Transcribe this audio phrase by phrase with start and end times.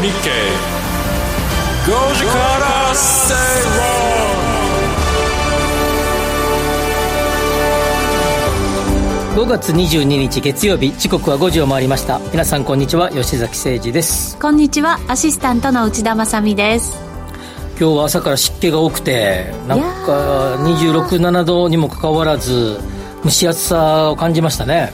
[0.00, 0.30] 日経
[1.90, 3.34] 5時から正
[9.34, 12.20] 5月22日月曜日時刻は5時を回りました。
[12.30, 13.10] 皆さんこんにちは。
[13.10, 14.38] 吉崎誠二です。
[14.38, 15.00] こんにちは。
[15.08, 16.96] アシスタントの内田まさです。
[17.80, 22.80] 今日は朝から湿気が多くてなんか267度にもかかわらず
[23.24, 24.92] 蒸し暑さを感じましたね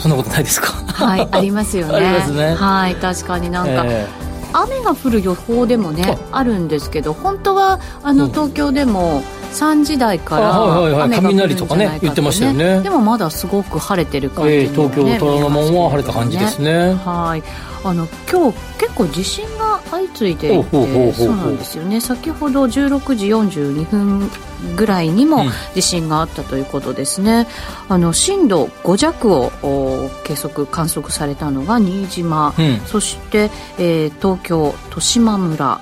[0.00, 0.72] そんなことないですか？
[0.92, 1.94] はいありますよね。
[1.94, 2.54] ありますね。
[2.54, 12.80] はい確かになんか、えー、雨が降る予報でもねあるんですけど本当はあの東京でも3時台から雨が降るんじゃないかと、ね、雷とかね言ってましたよね。
[12.80, 16.94] でもまだすごこく晴れてる感じ、ね、えー、東京虎ノ門は晴れた感じですね。
[16.94, 17.42] はい。
[17.82, 19.59] あの今日結構地震が
[19.90, 22.00] 相次いでいてそうなんですよね。
[22.00, 24.30] 先ほど16時42分
[24.76, 25.44] ぐらいにも
[25.74, 27.46] 地震があったということですね、
[27.88, 35.80] うん、あの震度5弱を計測観測されたのが新島、うん、そして、えー、東京豊島村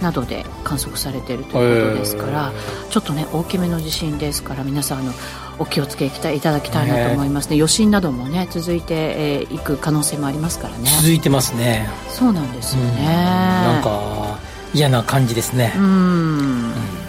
[0.00, 5.12] などで観測されているということですから、えー、ちょっとね大きめの地震ですから皆さんあの
[5.58, 10.90] お気をつけいただきたいなと思いますね、余震などもね続いてい、えー、く可能性もありますからね。
[11.00, 11.88] 続いてますね。
[12.08, 14.38] そうなんですよね、ん、なんか
[14.74, 15.72] 嫌な感じですね。
[15.76, 17.01] うん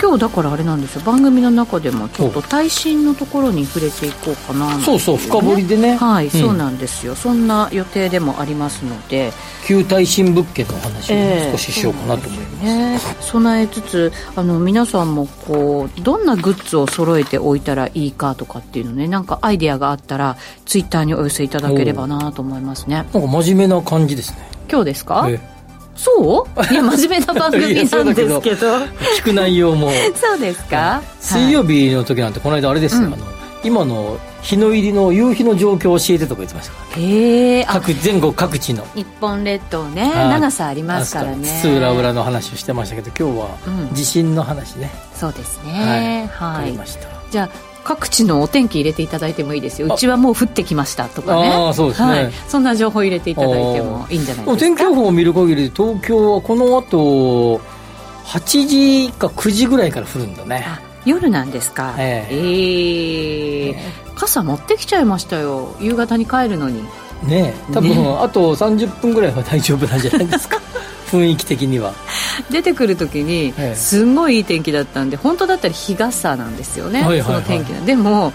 [0.00, 1.02] 今日だからあれなんですよ。
[1.02, 5.96] 番組の中でもちょっと耐震のところに触れていこうかな、ね、そうそう深掘りでね。
[5.96, 7.14] はい、うん、そうなんですよ。
[7.14, 9.32] そんな予定でもありますので。
[9.66, 22.96] 旧耐震物件の話を少ししようかなと思います、えー、ね、備えつつあの皆さんもこうどんなグッズを揃えておいたらいいかとかっていうのねなんかアイデアがあったらツイッターにお寄せいただければなと思いますね。
[22.96, 24.38] なんか真面目な感じですね。
[24.70, 25.53] 今日ですか、えー
[25.94, 26.72] そう？
[26.72, 28.78] いや真面目な番組なんですけど。
[29.18, 29.90] 聞く内容も。
[30.14, 33.24] そうですか、水曜日の時なんてこの間あれですよ、うん、あの
[33.62, 38.84] 今の日の入りの夕日の状況を教えてとか言ってましたへえ各全国各地の。
[38.94, 40.12] 日本列島ね。
[40.14, 41.60] 長さありますからね。
[41.62, 43.48] 津浦浦の話をしてましたけど今日は
[43.94, 46.28] 地震の話ね、うん、そうですね。
[46.34, 46.78] はい、はい、
[47.30, 49.94] じゃあ各地のお天気入れていただいてもいいですよ。
[49.94, 51.48] うちはもう降ってきましたとかね。
[51.48, 57.60] あそうですね、はい、そんな情報入れていただいてもいいんじゃないですか天気予報を見る限り東京はこの後
[58.24, 60.66] 8時か9時ぐらいから降るんだね。
[61.04, 61.94] 夜なんですか。
[61.98, 62.34] ええ。
[62.34, 65.76] ー、えー、傘持ってきちゃいましたよ。
[65.80, 66.82] 夕方に帰るのに。
[67.22, 70.60] ね多分、ね、あと30分ぐらいは大丈夫なんじゃないですか
[71.10, 71.94] 雰囲気的には。
[72.50, 78.32] 出てくる時にすんごいいい天気だったんで本当だったら日傘なんですよね、はいはいはい、その天気でも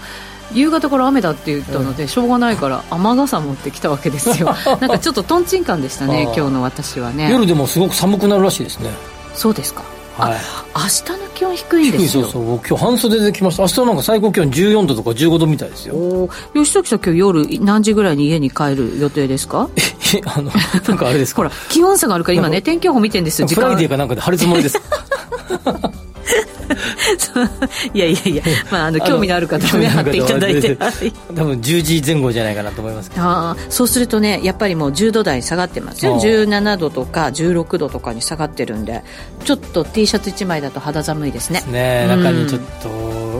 [0.52, 4.54] 夕方から雨だって言ったので、しょうがないから雨傘持ってきたわけですよ。
[4.80, 7.30] なんかちょっととんちんかんでしたね今日の私はね。
[7.30, 8.90] 夜でもすごく寒くなるらしいですね。
[9.34, 9.84] そうですか
[10.20, 10.38] はい、
[10.74, 12.22] 明日の気温低いんですよ。
[12.24, 12.44] そうそう。
[12.68, 13.62] 今日半袖で来ました。
[13.62, 16.28] 明日なんか最高気温14度とか15度みたいですよ。
[16.54, 19.68] 吉崎さん今日夜何時ぐらいに家に帰る予定ですか？
[20.26, 20.50] あの
[20.88, 24.80] なんかあれですほら気温差があるから今ね天気予報見てるんですよフライデーかなんかで張るつもりです
[27.94, 30.76] いやいやいや、まあ、あの興味のある方は張っていただいて。
[30.76, 36.18] 多分10時前後じゃないかなと思いますあそうするとねやっぱりもう10度台に下がってますよ。
[36.20, 39.02] 17度とか16度とかに下がってるんで
[39.44, 41.62] ちょっと T シャツ1枚だと肌寒いですね。
[41.70, 42.06] ね。
[42.06, 42.88] 中にちょっと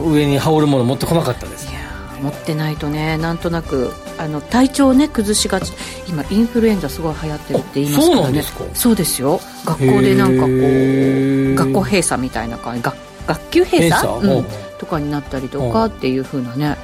[0.09, 1.80] 上に羽織るもの持ってこなかったです、いや
[2.21, 5.73] 持ってないとねなんとなくあの体調をね崩しがち。
[6.07, 8.43] 今インフルエンザすごい流行ってるって言いますからね。
[8.73, 9.39] そうですよ。
[9.65, 12.95] 学校でなんかこう学校閉鎖みたいな感じ学
[13.27, 14.45] 学級閉鎖、うん、
[14.77, 16.75] とかになったりとかっていうふうなね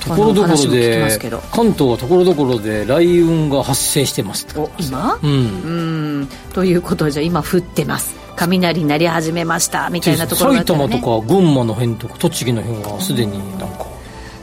[0.00, 1.18] ところどころで
[1.52, 4.46] 関東はところどころで雷雲が発生してます
[4.78, 6.28] 今、うん、うん。
[6.54, 8.14] ということはじゃあ今降ってます。
[8.36, 13.89] 雷鳴り始めましたみたいなところ、ね、埼玉とか群馬の辺とか栃木の辺はすでになんか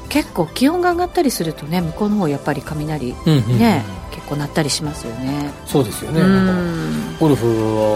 [0.10, 5.52] 結構気温が上がったりするとね向こうの方やっぱり雷、うんうん、ね結構なったりしますよね。
[5.66, 6.22] そうですよね。
[7.20, 7.48] ゴルフ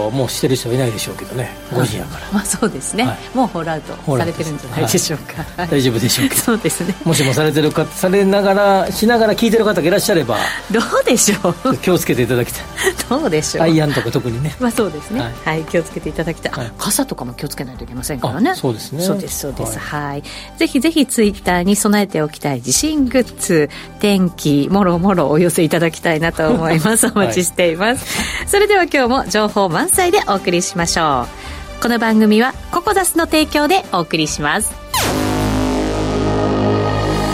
[0.04, 1.50] はもうしてる人はいないでしょうけどね。
[1.70, 2.26] 5時やから。
[2.32, 6.40] まあそうですね、はい、もうホールアウトされてるんじゃないでしょうか、はい、大丈夫でしょうけど。
[6.42, 6.94] そうですね。
[7.04, 10.36] もしもされてるかされながらしながら聞いてる方がいらっしゃれば
[10.70, 11.76] どうでしょう？
[11.78, 12.62] 気をつけていただきたい。
[13.08, 13.64] どうでしょう？
[13.64, 14.54] アイアンとか特にね。
[14.58, 18.54] まあそうですね、はい、はい、気をつけていただきたい、はい、傘とかも気をつけないといけませんからね。
[18.54, 19.04] そうですね。
[19.04, 19.78] そうですそうです。
[19.78, 20.22] はい、
[20.58, 23.70] ぜひぜひツイッターに備えておきたい地震グッズ
[24.00, 27.06] 天気もろもろお寄せいただきたいなと思います。
[27.08, 28.04] お待ちしています、
[28.38, 31.42] はい、それでは今日も情報満載でお送りしましょう。
[31.82, 34.72] この番組はココザスの提供でお送りします「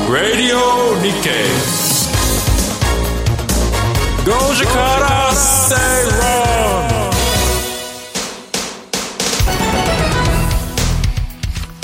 [0.09, 0.57] Radio
[1.03, 1.29] 日経
[4.25, 5.79] 5時から正論」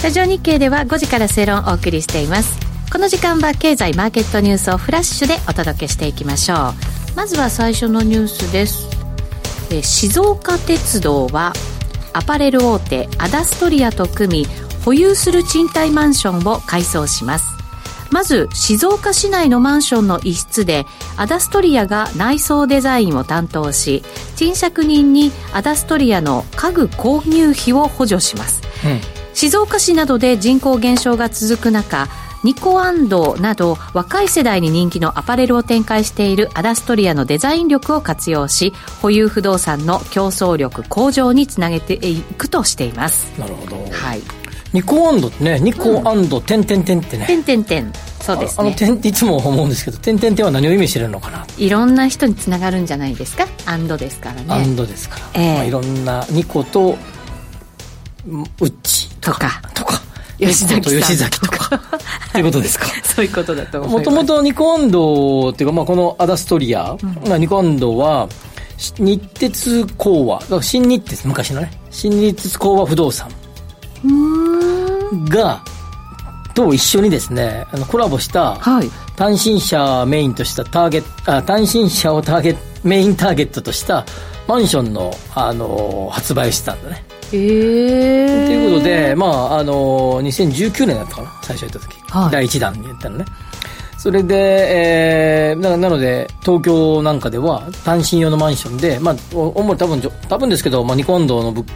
[0.03, 6.59] ラジオ日経では5時から正論をお送りしていますこの時間は経済マーケットニュースをフラッシュでお届けしていきましょう。
[7.17, 8.89] まずは最初のニュースです。
[9.71, 11.53] え静岡鉄道は
[12.13, 14.47] アパレル大手アダストリアと組み
[14.85, 17.55] 保有する賃貸マンションを改装します。
[18.11, 20.87] まず静岡市内のマンションの一室で
[21.17, 24.05] アダストリアが内装デザインを担当し
[24.37, 29.01] 賃借人にアダストリアの家具購入費を補助します、うん、
[29.35, 32.07] 静岡市などで人口減少が続く中
[32.45, 43.33] ニコアンドなど若い世代に人気のアパレルを展開しているアダストリアのデザイン力を活用し保有不動産の競争力向上につなげていくとしています。
[43.41, 44.21] なるほど、はい、
[44.75, 47.27] ニコアンドってねニコアンド点点点ってね。
[47.27, 51.47] 点点点そうです、ね、あのいつも思うんですけど点点点は何を意味してるのかな？
[51.57, 53.47] いろんな人につながるんじゃないですか？
[53.65, 54.47] アンドですからね。
[54.49, 56.99] アンドですから、えーまあ、いろんなニコと
[58.27, 59.63] ウッチとか。
[59.75, 60.03] とか
[60.39, 60.91] 吉崎と。
[60.91, 61.81] 吉崎とか。
[62.33, 62.87] ということですか。
[63.03, 64.11] そういうことだと思います。
[64.11, 66.97] もともとニコアンドっていうか、まあ、このアダストリア、
[67.27, 68.29] うん、ニコアンドは
[68.99, 71.71] 日鉄工和新日鉄昔のね。
[71.91, 73.29] 新日鉄工和不動産。
[75.29, 75.63] が
[76.55, 78.59] と一緒にですねあのコラボした、
[79.17, 84.05] 単身者メインとしたターゲットあ単身者をターゲットメインターゲットとした
[84.47, 87.03] マンションの、あの発売してたんだね
[87.35, 93.25] へえということでまああの2019年だったかな最初やった時、はい、第1弾にやったのね。
[93.99, 94.37] それで、
[95.51, 101.67] えー、ななので東京なんかでは単身用のマンションでまあ主に多分多分ですけど、まあ、ニコンドの物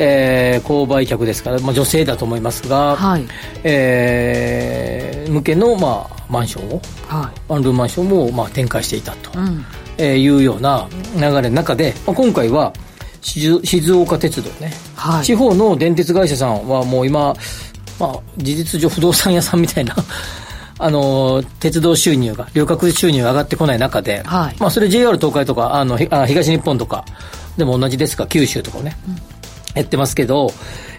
[0.00, 3.24] えー、購買客ですから、まあ、女性だと思いますが、はい。
[3.64, 9.64] えー、向けの、まあ、マンションを、はい、ワンルームマンションを、まあ、展開していたと、うん。
[9.98, 12.72] えー、いうような流れの中で、まあ、今回は
[13.20, 17.34] 静岡鉄道ね、はい、地方の電鉄会社さんはもう今、
[17.98, 19.94] まあ、事実上不動産屋さんみたいな
[20.80, 24.56] あの鉄道収入が旅客収入が上がってこない中で、はい。
[24.60, 27.04] まあ、それ JR 東海とかあのあ東日本とか
[27.56, 29.16] でも同じですが九州とかね、うん。
[29.74, 30.52] やってますけど、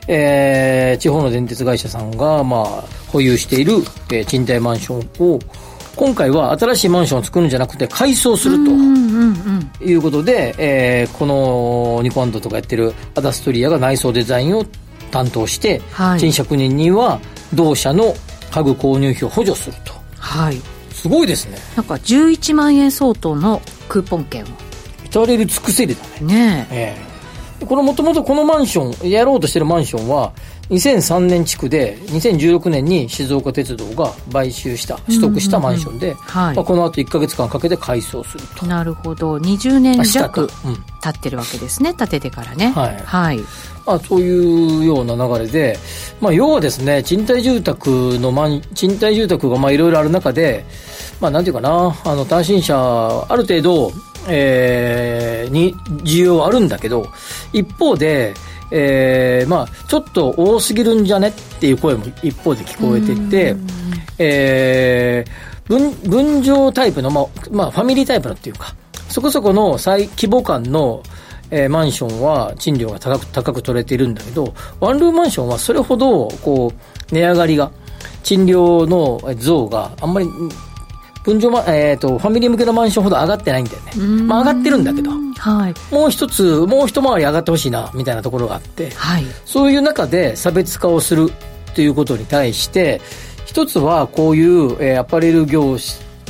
[0.07, 3.75] えー、地方の電鉄会社さんが、まあ、保有している、
[4.11, 5.39] えー、賃貸マンションを、
[5.99, 8.71] 今回は新しいマンションを作るんじゃなくて改装すると
[9.83, 14.63] いうことで、えー、このニコアンドとかやってるアダストリアが内装デザインを
[15.11, 17.19] 担当して、はい、賃借人には
[17.53, 18.13] 同社の
[18.49, 19.91] 家具購入費を補助すると。
[20.17, 20.61] はい。
[20.93, 21.57] すごいですね。
[21.75, 24.47] なんか11万円相当のクーポン券を。
[25.03, 26.33] 至れり尽くせりだね。
[26.33, 26.95] ねえ。
[27.01, 27.09] えー
[27.65, 30.31] このもともとこのマンション、やろうとしてるマンションは、
[30.69, 38.67] 2003年地区で、2016年に静岡鉄道が買収した、取得したマンションで、まあ、この後1か月間かけて改装すると。
[38.67, 39.37] なるほど。
[39.37, 40.47] 20年弱
[41.01, 42.71] 経ってるわけですね、建ててからね。
[42.71, 42.97] はい。
[43.03, 43.39] はい。
[43.85, 45.79] まあ、そういうような流れで、
[46.21, 50.65] まあ、要はですね、賃貸住宅のマン、賃貸住宅がまあいろいろある中で、
[51.19, 53.91] まあ、なんていうかな、あの、単身者、ある程度、
[54.27, 57.07] えー、に需要はあるんだけど、
[57.53, 58.35] 一方で、
[58.71, 63.55] えー、まあ、ちょっと多すぎるんじゃねっていう声も一方で聞こえてて、
[64.17, 68.75] えー、分、分譲タイプの、まあ、まあ、ファミリータイプのっていうか、
[69.07, 71.03] そこそこの最規模感の、
[71.51, 76.71] えー、マンションは賃料が高く、高く取れているんだけど、ワンルームマンションはそれほど、こ
[77.11, 77.71] う、値上がりが、
[78.23, 80.27] 賃料の増があんまり
[81.23, 91.31] 分譲、えーと、ファミリー向けのマンションほど上がってないんだよね、まあ、上がってるんだけど、はい、もう一つ、もう一回り上がってほしいなみたいなところがあって、はい、そういう中で差別化をする
[91.73, 93.01] ということに対して、
[93.45, 95.71] 一つはこういう、えー、アパレル業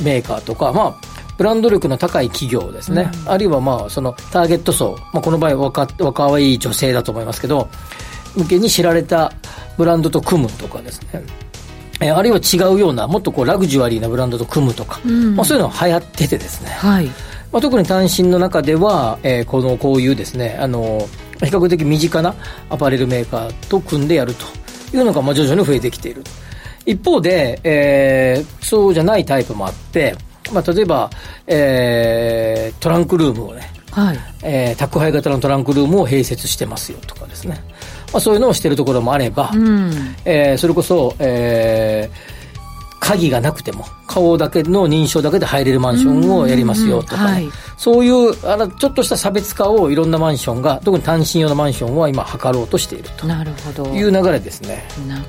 [0.02, 7.68] メーカーとか、まあ、ブランド力の高い企業ですね、うん、あるいはまあそのターゲット層、まあ、この場合若若い女性だと思いますけど
[8.36, 9.32] 向けに知られた
[9.78, 11.22] ブランドと組むとかですね。
[12.02, 17.08] えあるいは違うようなもっとこうラグジュアリーなブランドと組むとか、うん、まあ、そういうのが流行っててですね、はい
[17.52, 21.08] まあ、特に単身の中では、えー、このこういうですねあの
[21.40, 22.34] 比較的身近な
[22.68, 24.44] アパレルメーカーと組んでやると
[24.96, 26.22] いうのがまあ徐々に増えてきている。
[26.86, 30.16] 一方で、えー、そうじゃないタイプもあって、
[30.52, 31.10] まあ、例えば、
[31.46, 34.18] えー、トランクルームをね、はい。
[34.42, 37.62] えー、宅配型のトランクルームを併設してますよとかですね。
[38.12, 39.92] まあ、そういうのをしてるところもあれば、うん、
[40.24, 42.29] えー、それこそ、えー、
[43.00, 47.32] 鍵がなくても顔だけの認証だけで入れるマンションをやりますよとか、ね。
[47.32, 53.26] はい、そういうあのちょっとした差別化をいろんなマンションが特に単身用のマンションは今図ろうとしていると。
[53.26, 53.90] なるほど。
[53.90, 54.86] いう流れですね。
[55.08, 55.20] な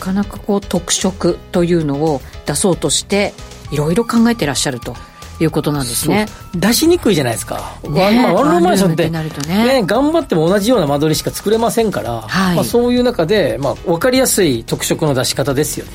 [0.00, 3.34] かなかこう特色というのを出そうとして
[3.70, 4.96] いろいろ考えてらっしゃると。
[5.40, 6.26] いうことなんですね。
[6.52, 8.22] 出しにくいじゃないですか、ね。
[8.22, 9.82] まあ、ワンルームマンションって、ね。
[9.82, 15.92] ね、頑張っても同じような間取りしか作れませんから、はい、まあ、そういう中で、まあ、分かりやすい特色の出し方ですよね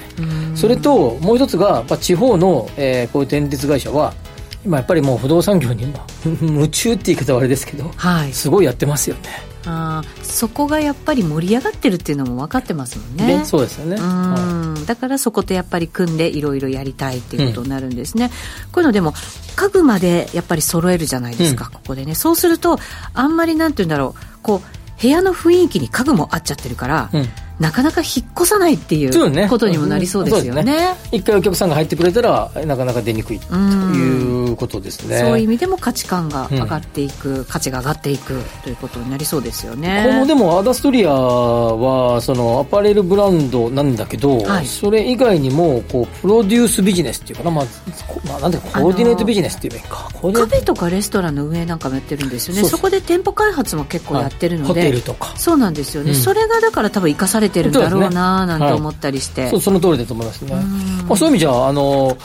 [0.56, 4.14] それともう一つが、まあ、地方の、えー、こういう電鉄会社は
[4.66, 5.94] 今やっぱりもう不動産業に
[6.42, 9.54] 夢中って言い方はあれですけど、はい、すごいやってますよね。
[9.66, 13.46] あそこがやっぱり盛り上がってるっていうのも分かってますもんね。
[13.46, 18.36] そうですよね、はい、だからそことやっぱり組んでいろいろやりたいっていうことになるんですね、うん、こ
[18.78, 19.14] ういうのでも
[19.56, 22.14] 家具までやっぱり揃えるじゃないですか、うん、ここでね。
[22.14, 22.78] そうすると
[23.14, 24.38] あんまりなんて言うんだろう。
[24.42, 27.30] こう部屋の雰囲気に家具も合っちゃってるから、うん
[27.64, 30.64] なかなか引っ越さないっていうことにもなりそうですよね。
[30.64, 30.96] ね。
[31.14, 35.20] 一回お客さんが入ってくれたらなかなか出にくいということですね。
[35.20, 40.04] そういう意味でも価値観が上がっていく、うん、価値が上がっていくということになりそうですよね。
[40.06, 47.66] このでもアダストリアはそのアパレルブランドなんだけど、はい、それ以外にもこうプロデュースビジネスっていうかな、まあ、
[48.28, 50.10] まあ、なんでコーディネートビジネスっていうか。
[50.12, 52.64] カフェとかレストランの運営なんかもやってるんですよね。
[52.68, 55.34] そこで店舗開発も結構やってるので、ホテルとか。
[55.38, 60.54] そうなんですよね、うん、それがだから多分生かされてるんだろうなななんて思ったりして、はい、そうその通りだと思いますね、
[61.08, 62.18] まあ、そういう意味じゃあの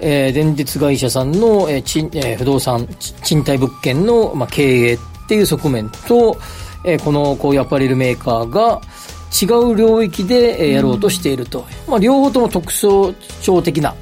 [0.00, 2.86] えー、電鉄会社さんの、えーちえー、不動産
[3.22, 4.98] 賃貸物件の、まあ、経営っ
[5.28, 6.36] ていう側面と、
[6.84, 8.82] えー、このこういうアパレルメーカーが
[9.34, 13.14] 違う領域で、えー、やろうとしていると、まあ、両方とも特徴
[13.62, 13.94] 的な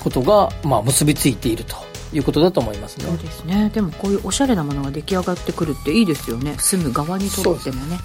[0.00, 1.76] ことが、はい、まあ、結びついていると
[2.12, 3.06] いうことだと思いますね。
[3.06, 3.70] そうですね。
[3.72, 6.54] でもこういうおしゃれなものが出来上がってくるっていいですよね。
[6.58, 7.98] 住む側にとってもね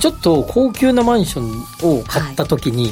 [0.00, 2.90] ちょっと高級なマンションを買った時に、は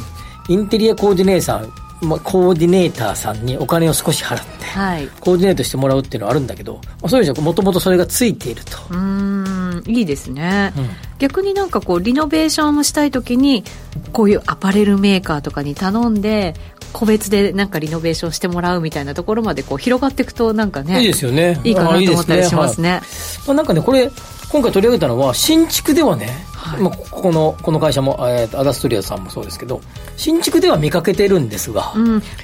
[0.49, 8.79] い、インテリアコーディネーター、まあ、コーディネーターさんにお金を少し払って、はい、コーディネートしてもらうっていうのはあるんだけど、まあ、そういうもともとそれがついていると。
[8.91, 10.89] うんいいですね、うん、
[11.19, 13.65] 逆になんかこうリノベーションをしたい時に
[14.13, 16.55] こういうアパレルメーカーとかに頼んで
[16.93, 21.61] 個別でなんかリノベーションしてもらうみたいなところまでこう広がっていくとなんかねいいですよね。
[21.63, 23.01] いいかなと思ったりしますね。
[23.03, 23.45] いいすね。
[23.45, 24.11] はい、まあ、なんかねこれ
[24.51, 26.31] 今回取り上げたのは新築ではね、
[26.67, 29.81] はい、まあ、ここのこの会社も、えー、アダストリアさんもそうですけど
[30.17, 31.93] 新築では見かけてるんですが。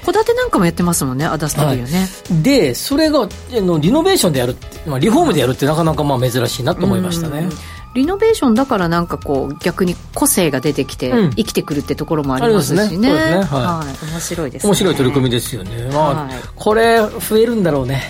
[0.05, 7.47] 戸、建てなんかもやってますもんねアダストリアね、はい、でそれがのリノベーションでやるまあ、リフォームでやるってなかなかまあ珍しいなと思いましたね、
[7.93, 13.15] リノベーションだからなんかこう逆に個性が出てきて生きてくるってところもありますしね,、うん、ねね。
[13.15, 14.69] はい、はい、面白いですね。
[14.69, 18.03] 面白い取り組みですよね、まあ、はい、これ増えるんだろうね。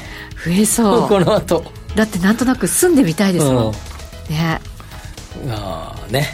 [0.45, 1.07] 増えそう。
[1.09, 1.63] この後。
[1.95, 3.71] だってなんとなく住んでみたいですもん、うん、
[4.29, 4.59] ね
[5.49, 6.27] ああね。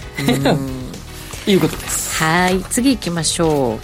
[1.48, 2.24] いうことです。
[2.24, 3.80] はい次行きましょう。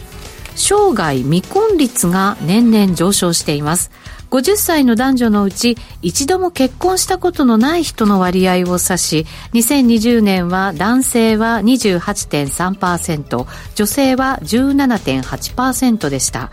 [0.55, 3.91] 生涯未婚率が年々上昇しています。
[4.31, 16.51] 50歳の男女のうち一度も結婚したことのない人の割合を指し2020年は男性は28.3%女性は17.8%でした。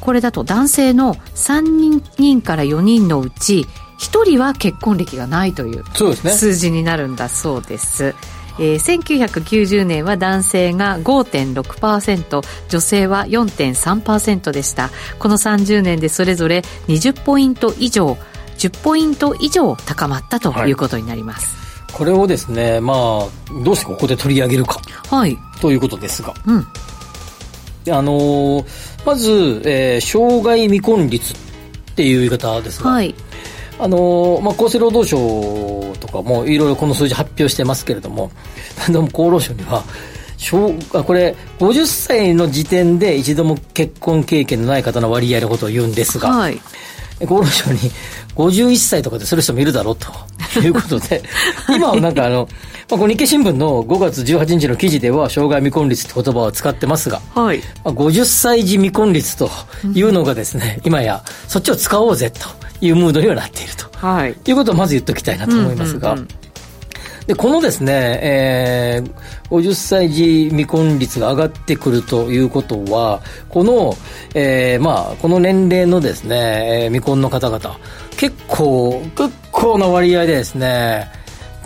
[0.00, 3.66] これだと男性の3人から4人のうち
[4.00, 8.14] 1人は結婚歴がないという数字になるんだそうです。
[8.58, 14.90] えー、1990年は男性が5.6%女性は4.3%でした。
[15.18, 18.16] この30年でそれぞれ20ポイント以上
[18.58, 20.72] 10ポイント以上高まったとい。
[20.72, 21.56] うことになります、
[21.88, 22.96] はい、これをですねまあ
[23.64, 28.66] どうしてここで取り上げるか、はい、ということですが、うん、あのー、
[29.06, 31.36] まず、えー、障害未婚率っ
[31.94, 33.14] ていう言い方ですが、はい
[33.82, 38.30] あのまあ、厚生労働省とかもいろいろこの数字発表してますけれども、
[38.88, 39.84] でも厚労省には、
[41.04, 46.60] これ、50歳の時点で一度も結婚経験のない方の割合のことを言うんですが、はい、
[47.20, 47.78] 厚労省に
[48.36, 50.08] 51歳とかでする人もいるだろうと。
[50.60, 51.22] いうことで、
[51.68, 52.48] 今はなんかあの、
[52.90, 59.48] まあ、こ日経新聞の5月18日の記事では、障害未婚率って言葉を使ってますが、はい、まあ、50歳児未婚率と
[59.94, 62.48] いうのがですね、うん、今やそっちを使おうぜと。
[62.82, 66.49] いうムードにはなっていると、はい、いうことをまず言っておきたいなと思いますが、うんうんうん
[67.30, 73.94] で、このですね、えー、50歳児未婚率が上がってくるということは、この、
[74.34, 77.78] えー、まあ、この年齢のですね、えー、未婚の方々、
[78.16, 81.08] 結構、結構な割合でですね、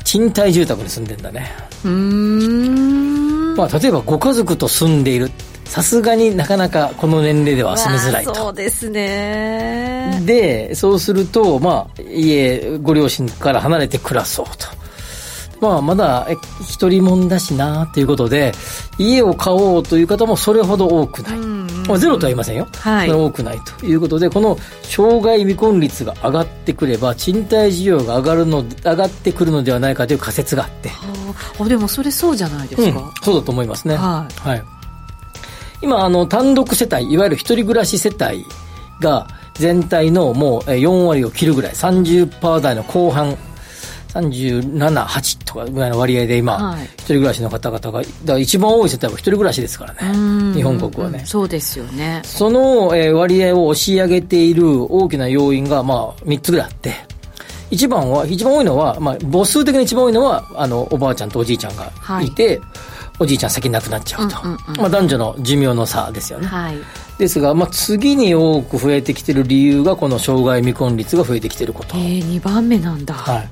[0.05, 1.51] 賃貸住宅に住んでんだね。
[1.83, 3.57] うん。
[3.57, 5.31] まあ、例えばご家族と住んでいる。
[5.65, 8.35] さすがになかなかこの年齢では住みづらいと。
[8.35, 10.21] そうですね。
[10.27, 14.84] で、そうすると、まあ、家、ご両親から離れて暮らそうと。
[15.61, 16.27] まあ、まだ
[16.63, 18.53] 一人もんだしなということで、
[18.99, 21.39] 家を買おうという方もそれほど多くない。
[21.87, 22.67] まあ、ゼロとは言いませんよ。
[22.73, 30.91] はい、多くないということで、この障害未婚率が上がってくれば、賃貸需要が上がるの、上がってくるのではないかという仮説があって。
[31.59, 33.01] あでもそれそうじゃないですか。
[33.01, 33.97] うん、そうだと思いますね。
[33.97, 34.49] はい。
[34.49, 34.65] はい
[35.85, 38.47] 今、あの、単独世帯、いわゆる一人暮らし世帯
[39.01, 43.37] が全体のもう4割を切るぐらい、30%台の後半、
[44.15, 51.27] 37、8とかぐらいの割合で今、はい、一人暮らしの方々が、だ一番多い世帯は一人暮らしですからね、日本国はね、うん。
[51.27, 52.23] そうですよね。
[52.25, 56.93] その、えー、割合を押し上げている大きな要因が、まあ、3つぐらいあって、
[57.71, 61.91] 一番は、一番多いのは、まあ、母数的に一番多いのは、あの、おばあちゃんとおじいちゃんが
[62.23, 62.61] いて、はい
[63.19, 66.79] おじいちゃん先に亡くなっちゃうと、うんうんうん、まあ、男女の寿命の差ですよね、はい、
[67.19, 71.97] ですが、まあ、次に多く増えてきてる理由がこの障害未婚率が増えてきてること。
[71.97, 73.49] えー、2番目なんだ、はい。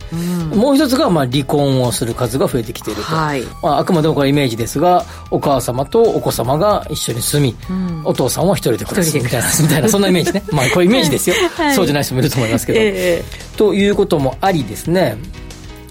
[0.52, 3.42] うん、もう一つが、まあ、離婚をする数が増えてきていると、はい。
[3.62, 10.42] まあ、あくまでもこれイメージですがお母様とお子様が一緒に住み、うん、お父さんは一人で暮らすみたいなみたいなそんなイメージね。
[10.50, 15.16] まあこれイメージですよ、 はい、そうじゃない人もいると思いますけど、えー、ということもありですね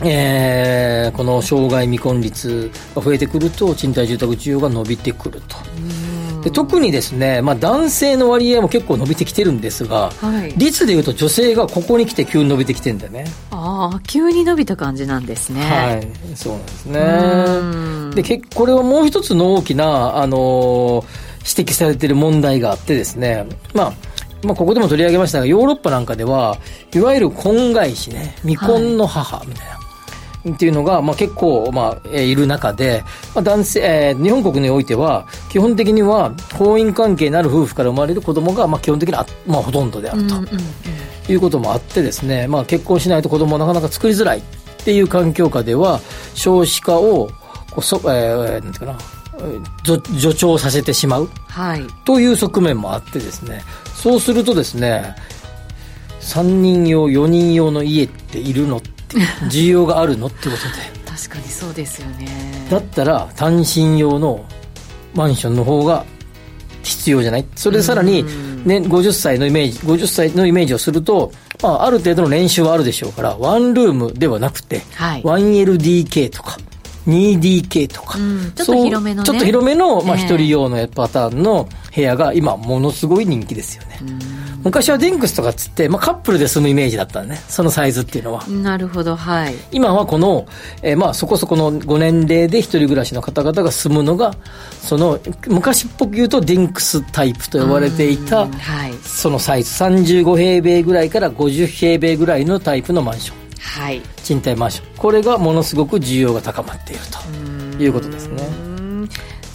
[0.03, 5.57] えー、この障害未婚率が増えてくると賃貸住宅需要が伸びてくると。
[6.43, 13.25] で特にですね、まあ、男性の割合も結構伸びてきてるんですが、はい、率でいうと女性がここに来て急に伸びてきてるんだよね。
[13.51, 15.61] ああ急に伸びた感じなんですね。
[15.61, 16.35] はい。
[16.35, 18.15] そうなんですね。
[18.15, 21.05] でけこれはもう一つの大きな、あのー、
[21.57, 23.45] 指摘されている問題があってですね。
[23.73, 23.93] まあ
[24.43, 26.57] まあ、ここでも取り上げましたが、ヨーロッパなんかでは、
[26.93, 29.79] いわゆる婚外子ね、未婚の母みたいな、
[30.49, 33.03] っていうのが、まあ、結構、まあ、えー、いる中で、
[33.35, 44.41] まあ、男性、えー、日本国においては、基本的には、婚姻関係になる夫婦から生まれる子供が、まあ、基本的には、まあ、ほとんどであると、うんうんうん、いうこともあってですね、まあ、結婚しないと子供をなかなか作りづらいっ
[44.83, 45.99] ていう環境下では、
[46.33, 47.29] 少子化を、
[47.69, 48.97] こうそえー、なんていうかな、
[50.19, 53.61] 助長させてしまう、はい、という側面もあってですね、
[53.95, 55.15] そうするとですね、
[56.21, 58.89] 3人用、4人用の家っているのって
[59.49, 61.01] 需要があるのってことで。
[61.11, 62.27] 確かにそうですよね。
[62.69, 64.45] だったら単身用の
[65.13, 66.05] マンションの方が
[66.83, 67.45] 必要じゃない？
[67.55, 68.23] それでさらに、
[68.65, 76.57] ね、50歳のイメージ50歳のイメージをすると、まあ、ある程度の練習はあるでしょうからワンルームではなくて、はい、1LDK とか
[77.07, 83.99] 2DK とか、うん、ちょっと広めの、ね、ちょっと広めの、まあ、一人用のパターンの部屋が今ものすごい人気ですよね、
[84.63, 87.37] 昔はデンクスとかっつって、まあ、カップルで住むイメージだったね。
[87.47, 88.45] そのサイズっていうのは。
[88.47, 89.55] なるほどはい。
[89.71, 90.45] 今はこの、
[90.81, 94.35] えー、まあそこそこのご年齢で一人暮らしの方々が住むのが
[94.81, 99.71] その昔っぽく言うとデンクスタイプと呼ばれていた、はい、そのサイズ。
[99.71, 103.41] 35平米ぐらいから50平米ぐらいのタイプのマンション。
[103.61, 104.95] はい、賃貸マンション。
[104.97, 107.01] これがものすごく需要が高まっている
[107.77, 108.43] ということですね。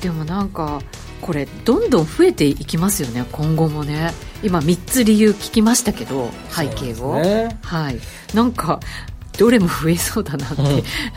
[0.00, 0.80] でもなんか
[1.20, 7.98] これどんどん増えていきますよね今後もね今3つ理由聞きましたけど背景を、ね、はい。
[8.34, 8.80] なんか
[9.38, 10.56] どれも増えそうだなっ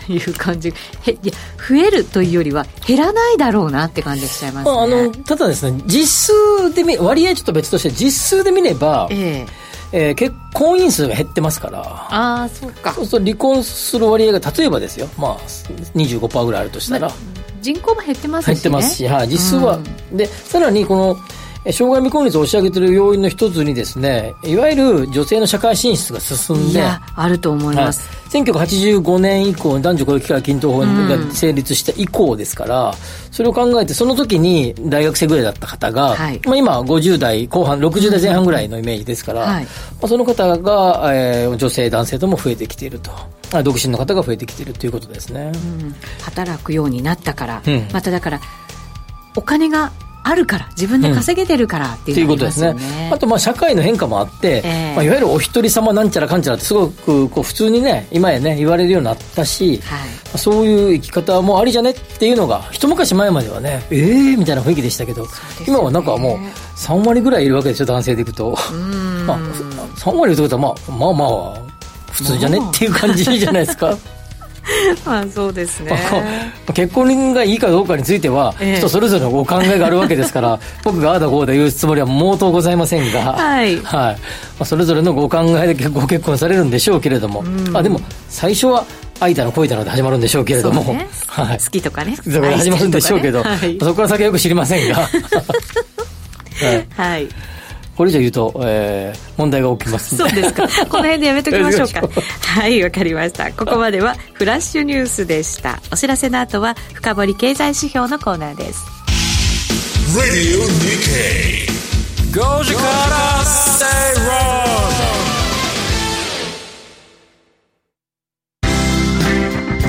[0.07, 9.69] ていう感じ、うん、へいや増えるというよりは減らないだろうなって感じがしちゃいます、ね、あのただですね実数で見割合ちょっと別として実数で見れば、ええ。
[9.91, 11.79] えー、結婚姻数が減ってますから。
[11.81, 12.93] ああそうか。
[12.93, 15.39] そうすると離婚する割合が例えばですよまあ
[15.95, 17.17] 25%ぐらいあるとしたら、まあ、
[17.61, 21.17] 人口も減ってますし、ね、減ってますし、はい、実数は、うん、でさらにこの
[21.65, 32.93] 障害未婚率を押し上げている要因の一つにですねいわゆる女性の社会進出が進んであると思います、はい、1985年以降男女雇用機会均等法が成立した以降ですから、うん、
[33.31, 39.69] それを考えてその時に大学生ぐらいだった方が、はい、まあ、今50代後半60代前半ぐらいのイメージですから、うんはい、ま
[40.03, 43.11] あ、その方が、えー、女性男性とも増えてきていると。
[43.63, 48.41] 独身の方が増えてきているということですね、うん、働くようになったから、まただから
[49.35, 49.91] お金が
[50.23, 53.09] あるから自分で稼げてるからっていう、ね、ことですね。
[53.11, 60.05] あとまあ社会の変化もあって、えー、まあ、いわゆるお一人様なんちゃらかんちゃらってすごくこう普通にね今やね言われるようになったし、は
[60.35, 65.29] い、そういう生き方もありじゃねっていうのが一昔前まではねええー、みたいな雰囲気でしたけど、ね、
[65.67, 66.37] 今はなんかもう
[66.75, 68.51] 3割ぐらいいるわけですよ男性でいくと
[69.25, 69.39] まあ
[69.95, 71.25] 3割いるってことはまあまあま
[71.57, 71.69] あ
[72.11, 73.97] 普通じゃねっていう感じじゃないですか
[75.05, 75.97] まあそうですね。
[76.73, 84.17] 結婚がいいかどうかについては、人それぞれのお考えがあるわけですから 僕がああだこうだ言うつもりは毛頭ございませんが、はい、はい、ま
[84.59, 88.85] あ、それぞれのご考えでご結婚されるんでしょうけれども、あでも最初は
[89.19, 92.15] 愛だの恋だので始まるんでしょうけれども、ね、はい、好きとかね。
[92.17, 94.95] 好きとか始まるんでしょうけど、ねはい、そこから先はよく知りませんが。
[94.95, 97.27] はい、 はい
[97.99, 100.65] これ以上言うと、えー、問題が起きますそうですか。
[100.87, 102.01] この辺でやめときましょうか。
[102.39, 103.51] はいわかりました。
[103.51, 105.81] ここまではフラッシュニュースでした。
[105.91, 108.85] お知らせの後は深掘り経済指標のコーナーです。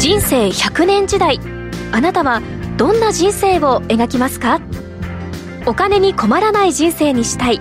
[0.01, 1.39] 人生100年時代。
[1.93, 2.43] あなたは
[2.77, 4.61] どんな人生を描きますか？
[5.65, 7.61] お金に困らない人生にしたい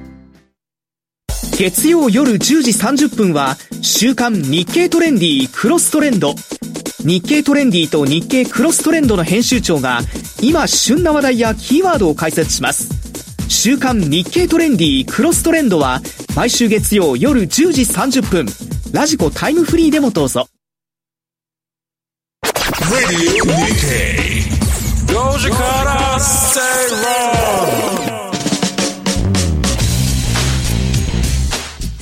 [1.61, 6.33] 月曜夜10時30分は週刊日経トレンディクロストレンド。
[7.05, 9.99] 日経トレンディと日経クロストレンドの編集長が
[10.41, 12.89] 今旬な話題やキーワードを解説します。
[13.47, 16.01] 週刊日経トレンディクロストレンドは
[16.35, 18.47] 毎週月曜夜10時30分。
[18.91, 20.47] ラジコタイムフリーでもどうぞ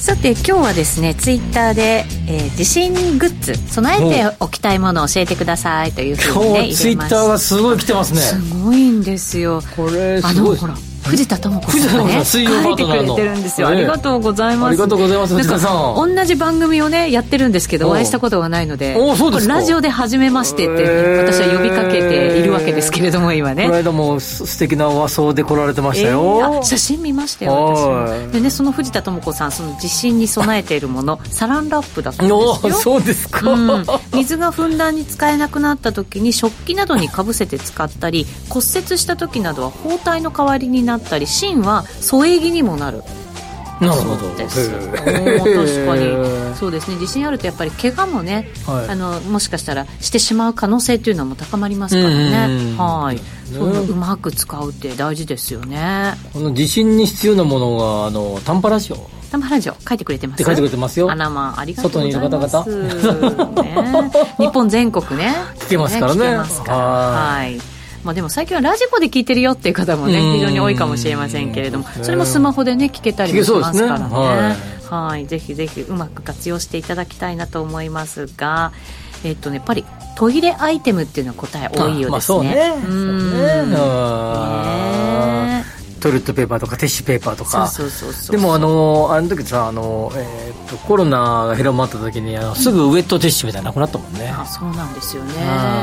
[0.09, 8.19] さて今日はですねツイッターで、えー地震グッズ備えておきたいものを教えてくださいというふうにね今日ツイッターがすごい来てますね。
[8.19, 9.61] すごいんですよ。
[9.75, 10.55] これあすごい。
[10.55, 10.73] のほら
[11.09, 12.39] 藤田智子さんがね書
[12.71, 13.75] いてくれてるんですよ、ええ。
[13.77, 14.69] ありがとうございます。
[14.69, 16.15] ありがとうございますなんか藤田さん。
[16.15, 18.95] 同じ番組をねやってるんですけどお会いしたことがないので
[19.47, 23.63] ラジオで初めましてって、私は呼びかけているわけですけれども今ね。
[23.63, 28.19] この間もす素敵な和装で来られてましたえよ、写真見ましたよはい。
[28.19, 28.31] 私も。
[28.31, 32.73] でねその藤田智子さんその地震に備えているものサランラップだそうおですよ。
[32.73, 43.03] そうですか、うん、水がふんだんに使えなくなった時に食器などにかぶせて使ったり骨折した時などは包帯の代わりになったり芯は添え木にもなる。
[43.79, 44.35] なるほど。
[44.35, 44.69] です。
[44.69, 46.55] 確かに。
[46.55, 46.97] そうですね。
[46.97, 48.89] 地震あるとやっぱり怪我もね、はい。
[48.89, 52.09] あのもしかしたらしてしまう可能性っていうのも高まりますから
[52.47, 52.53] ね。
[52.71, 53.19] うんはい。
[53.53, 56.13] そういうまく使うって大事ですよね。
[56.33, 58.95] この地震に必要なものがあの短波ラジオ。
[58.95, 61.09] っタマラジオ書いてくれてますて書いてくれてますよ。
[61.09, 63.63] あらまあありがとうござい外にいるます方々。
[63.63, 65.35] ね、日本全国ね。
[65.59, 66.35] 聞けますからね。
[66.35, 70.33] はいまあ、でも最近はラジコで聞いてるよっていう方もねうん。
[70.35, 72.03] 非常に多いかもしれませんけれどもね。
[72.03, 74.05] それもスマホでね聞けたりもしますからね。
[74.07, 74.55] ね。
[74.89, 78.71] はい、ぜひぜひうまく活用していただきたいなと思いますが
[79.23, 79.85] えっとねやっぱり
[80.15, 82.11] トイレアイテムっていうのは答え多いようですね。
[82.11, 82.49] まあそうね。
[85.99, 87.67] トイレットペーパーとかティッシュペーパーとか。
[87.67, 88.35] そうそうそう。
[88.35, 95.33] でもあのあの時さあの、えーコロナが広まった時にあのすぐウェットティッシュみたいなのなくなったもんね、あそうなんですよね。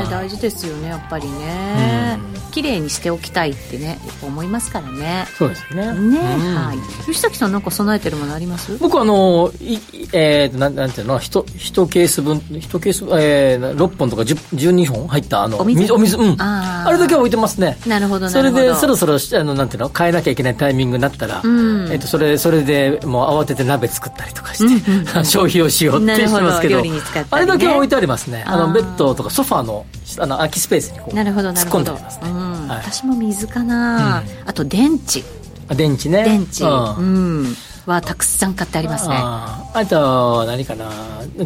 [0.05, 2.19] うん大事ですよねやっぱりね。
[2.33, 5.25] う綺麗にしておきたいってね思いますからね。
[5.37, 5.85] そうですね。
[5.85, 6.15] ね、うん。
[6.55, 7.05] はい。
[7.05, 8.77] 吉崎さんなんか備えてるものあります？
[8.77, 9.77] 僕あのい
[10.13, 11.19] えー、となんなんていうの？
[11.19, 15.93] 一一ケース分一ケース、えー、6本とか10 12本入ったあのお水？
[15.93, 16.41] お水うん。
[16.41, 16.89] あー。
[16.89, 17.77] あれだけは置いてますね。
[17.85, 18.63] なるほどなそれるほど。
[18.63, 19.89] でそろそろあのなんていうの？
[19.89, 21.91] 変えなきゃいけないタイミングになったら、ん。
[21.91, 24.76] えっとそれそれでもう慌てて鍋作ったりとかして、
[25.23, 26.83] 消費をしようってしてますけど。
[27.31, 28.43] あれだけは置いてありますね。
[28.45, 29.85] あのベッドとかソファーの
[30.19, 32.29] あの空きスペースにこうなるほどな突っ込んでありますね、
[32.69, 35.23] 私も水かな、あと電池。
[35.69, 36.23] あ電池ね。
[36.23, 36.95] 電池、うん。
[36.97, 37.55] うん。
[37.85, 39.15] はたくさん買ってありますね。
[39.17, 40.89] あと何かな。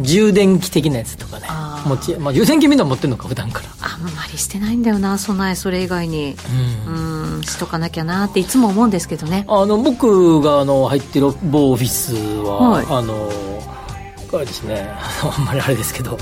[0.00, 1.46] 充電器的なやつとかね。
[1.86, 6.36] 持ち、まあ、充電器みんな持ってるのか普段からあんまりしてないんだよな備えそれ以外に。
[6.86, 6.94] うん。
[6.94, 9.44] うんしとかなきゃなっていつも思うんですけどね。
[9.48, 12.86] あの僕があの入ってる某オフィスは、はい。
[12.88, 13.30] あの
[14.34, 16.18] あれですねあの あんまりあれですけど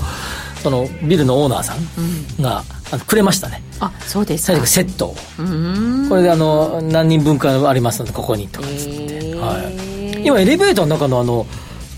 [0.61, 3.63] そのビルのオーナーさんが、あのくれましたね。
[3.79, 4.65] あそうですか。
[4.67, 5.15] セットを。
[5.39, 6.05] うん。
[6.07, 11.47] これであの何人分かありますのでここにとかっつって、はい、今エレベーターの中のあの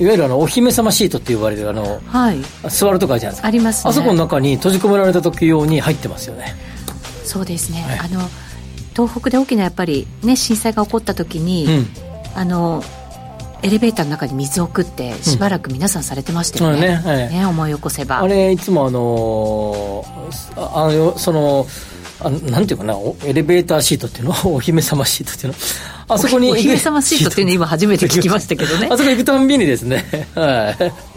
[0.04, 2.38] いわゆるあのお姫様シートって呼ばれるあのはい。
[2.70, 3.48] 座るとかあるじゃないですか。
[3.48, 3.90] ありますね。
[3.90, 6.56] あそこの中に閉じ込められた時用に入ってますよね。
[7.24, 8.30] そうですね、はいあの
[8.96, 11.88] 東北で大きなやっぱりね震災が起こった時に、うん。
[12.36, 12.84] あの
[13.64, 17.28] エレベーターの中に水を送ってしばらく皆さんされてましたよね,、そうね。
[17.30, 18.20] はい思い起こせば。
[18.20, 21.66] あれいつもあのーああのその
[22.20, 24.34] あなんていうかなおエレベーターシートっていうの？
[24.54, 25.60] お姫様シートっていうの？
[26.08, 28.88] あそこにお姫様シートっていうの今初めて聞きましたけどね。
[28.92, 30.06] あそこ行くたんびにですね。
[30.36, 31.14] はい。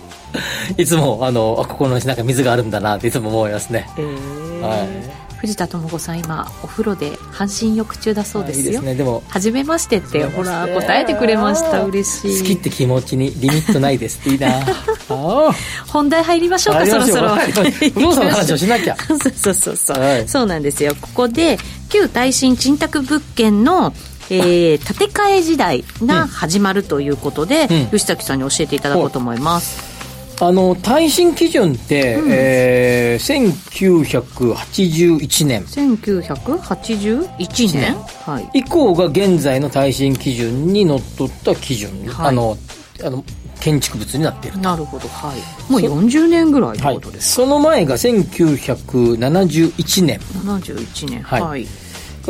[0.83, 3.89] いつもあのあここのなんか水があるんだなっていつも思いますね。
[3.97, 4.61] えー。
[4.61, 5.27] はい。
[5.39, 8.67] 藤田智子さん今お風呂で半身浴中だそうですよ。
[8.67, 8.95] いいですね。
[8.95, 11.85] でも初めましてってほら答えてくれました。
[11.85, 12.41] 嬉しい。
[12.41, 14.49] 好きって気持ちにリミットないですっていいな。
[15.09, 15.55] あ
[15.89, 17.29] 本題入りましょうかそろそろ。
[17.29, 17.53] はい。
[17.53, 18.97] 不動産の話をしなきゃ。
[19.07, 20.29] そうそうそうそう、はい。
[20.29, 20.95] そうなんですよ。
[21.01, 21.59] ここで
[21.91, 23.93] 旧耐震賃貸物件の
[24.31, 27.69] えー建て替え時代が始まるということで、うん。
[27.87, 35.63] 吉崎さんに教えていただこうと思います、あの耐震基準って、えー、1981年。
[35.63, 37.97] 1981年？
[38.25, 38.51] はい。
[38.59, 42.27] 以降が現在の耐震基準にのっとった基準、はい。
[42.29, 42.59] あの
[43.05, 43.25] あの
[43.61, 45.09] 建築物になっているなるほど。
[45.09, 45.39] はい。
[45.73, 47.33] もう40年ぐらいってことです。
[47.35, 50.21] その前が1971年。
[50.21, 51.23] 71年。
[51.23, 51.41] はい。
[51.41, 51.67] はい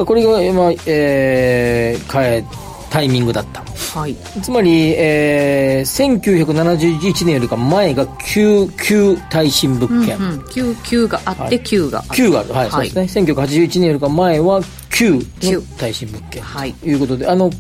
[0.04, 2.44] これが、まあえー、変え
[2.90, 3.62] タイミングだった。
[3.98, 4.14] はい。
[4.42, 11.60] つまり、えー、1971年よりか前が旧旧耐震物件、うん、99があって、はい。
[11.60, 12.14] 9があって。
[12.16, 13.22] 旧がある、はいそうですね。
[13.32, 16.42] 1981年よりか前は旧旧の耐震物件。
[16.42, 16.72] はい。
[16.74, 17.50] ということで、あの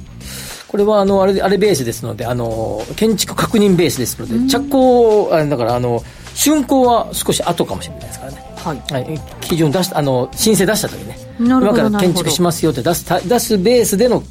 [0.68, 6.02] これはあのあれあれベースですのであの建築確認ベースですので、着工あだからあの
[6.34, 8.92] 竣工は少し後かもしれないですからねはい。
[8.92, 11.16] はい、基準出したあの申請出した時ね。
[11.38, 14.22] 今から建築しますよって出すた出すベースでの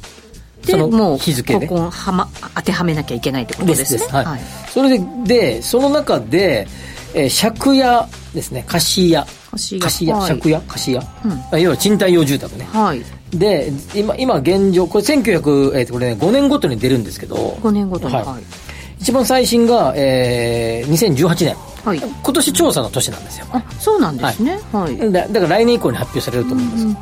[0.64, 1.66] そでものう日付で。
[1.66, 3.98] ここはま当てはめなきゃいけないってことでですすね。
[4.00, 6.66] ですはい、それででその中で、
[7.14, 8.64] えー借家ですね。
[8.66, 9.24] 貸家。
[9.52, 9.80] 貸家。
[9.80, 10.12] 貸家。
[10.12, 10.28] はい。
[10.28, 10.60] 借家。
[10.68, 11.44] 貸家、うん。
[11.52, 12.68] あ要は賃貸用住宅ね。
[12.72, 13.02] はい。
[13.30, 17.36] で今今現状これ1900、えーとこれね5年ごとに出るんですけど。
[17.62, 18.14] 5年ごとに。
[18.14, 18.44] ははいい、
[19.00, 21.56] 一番最新が、えー、2018年。
[21.84, 21.98] はい。
[21.98, 23.46] 今年調査の年なんですよ。
[23.52, 24.58] あそうなんですね。
[24.72, 26.96] はい、だだから来年以降に発表されると思います、うんうん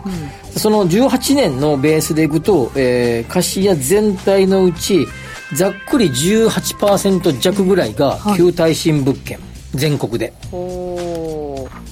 [0.57, 5.04] その18年のベースでいくと、えー、貸家全体のうち
[5.52, 8.37] ざっくり18%弱ぐらいがはい。
[8.38, 9.40] 旧耐震物件、
[9.72, 11.85] 全国で、おー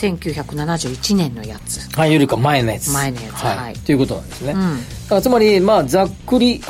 [0.00, 1.94] 1971年のやつ。
[1.96, 2.90] はい、よりか前のやつ。
[2.90, 3.34] 前のやつ。
[3.34, 3.56] はい。
[3.56, 3.74] はい。
[3.74, 4.58] ということなんですね、うん。
[4.58, 4.66] だ
[5.10, 6.60] からつまり、まあ、ざっくり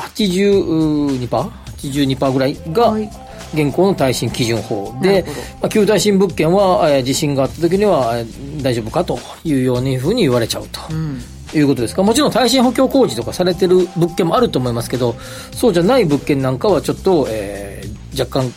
[1.83, 3.09] 82%82% ぐらいがはい。
[3.53, 5.25] 現行の耐震基準法なで
[5.59, 11.21] まあ、旧耐震物件は、えー地震があった時にはえー大丈夫かというようにふうに言われちゃうと、うん。
[11.53, 12.01] いうことですか。
[12.01, 15.15] もちろん耐震補強工事とかされてる物件もあると思いますけど
[15.51, 18.53] そうじゃない物件なんかはちょっと、えー若干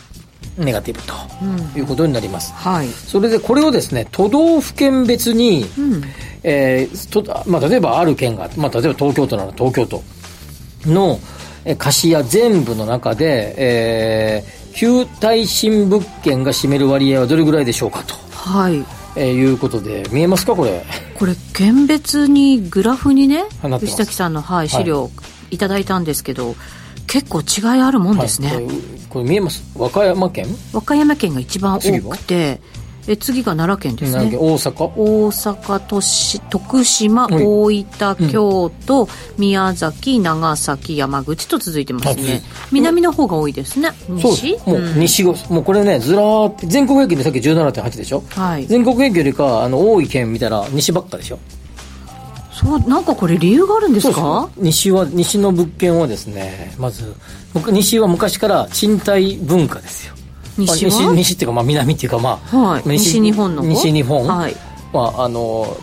[0.57, 1.79] ネガティブとうん。
[1.79, 2.87] いうことになります、はい。
[2.87, 6.03] それでこれをですね都道府県別に、うん。
[6.43, 10.03] えーとまあ、例えばある県が、まあ、例えば東京都なら東京都
[10.85, 11.19] の
[11.65, 18.83] えー貸家全部の中で、えー旧耐震物件が占める割合はどれぐらいでしょうかと、はい。
[19.15, 20.03] えーいうことで。
[20.11, 20.83] 見えますかこれ？
[21.17, 23.85] これ県別にグラフにねはいなってます。
[23.85, 25.09] 藤崎さんの、はい、資料
[25.49, 26.55] いただいたんですけど、
[27.07, 28.65] 結構違いあるもんですね、はい。
[28.65, 28.77] これ
[29.09, 29.63] これ見えます？
[29.77, 30.47] 和歌山県？
[30.73, 32.59] 和歌山県が一番多くて
[33.07, 34.35] え次が奈良県ですね。
[34.35, 34.83] 大阪？
[34.95, 37.43] 大阪都市徳島はい。
[37.45, 42.41] 大分京都、宮崎長崎山口と続いてますはいね
[42.71, 43.91] 南の方が多いですね。
[44.09, 44.57] 西？
[44.65, 48.23] もう西が、もうこれねずらーって全国平均でさっき17.8でしょ？
[48.29, 48.65] はい。
[48.65, 51.39] 全国平均よりかあの多い県見たら西ばっかでしょ？
[52.51, 54.49] そうなんかこれ理由があるんですか？
[54.57, 57.13] 西は西の物件はですねまず
[57.71, 60.15] 西は昔から賃貸文化ですよ
[60.57, 62.83] 西西西っていうかまあ南っていうかまあ、はい。
[62.85, 63.67] 西日本の方？
[63.69, 64.55] 西日本、はい。
[64.93, 65.75] まああの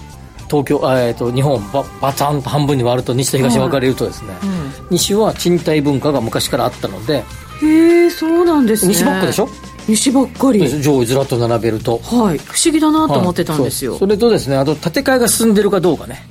[0.48, 4.72] 東京あえっ、と日本ババタンと半分に割ると西と東に分かれるとですね、うん。
[4.90, 7.24] 西は賃貸文化が昔からあったので。
[7.62, 8.92] へえそうなんですね。
[8.92, 9.48] 西ばっかでしょ？
[9.88, 10.82] 西ばっかり。
[10.82, 11.98] 上位ずらっと並べると。
[11.98, 12.38] はい。
[12.38, 13.98] 不思議だなと思ってたんですよ、はい。
[14.00, 16.26] そうそれとですねあと建て替えが進んでるかどうかね、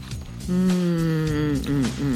[0.50, 0.81] うん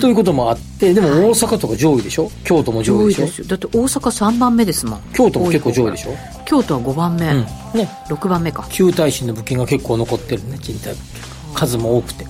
[0.02, 2.30] ということもあってでも大阪とか上位でしょ？
[2.44, 3.26] 京都も上上位位でしょ？
[3.26, 3.48] ですよ。
[3.48, 5.02] だって大阪3番目ですもん。
[5.14, 6.16] 京都も結構上位でしょ？
[6.46, 7.42] 京都は5番目、うん。
[7.74, 7.90] ね。
[8.08, 8.68] 6番目か。
[8.70, 11.54] 旧耐震の物件が結構残ってるね賃貸物件。
[11.54, 12.26] が数も多くて。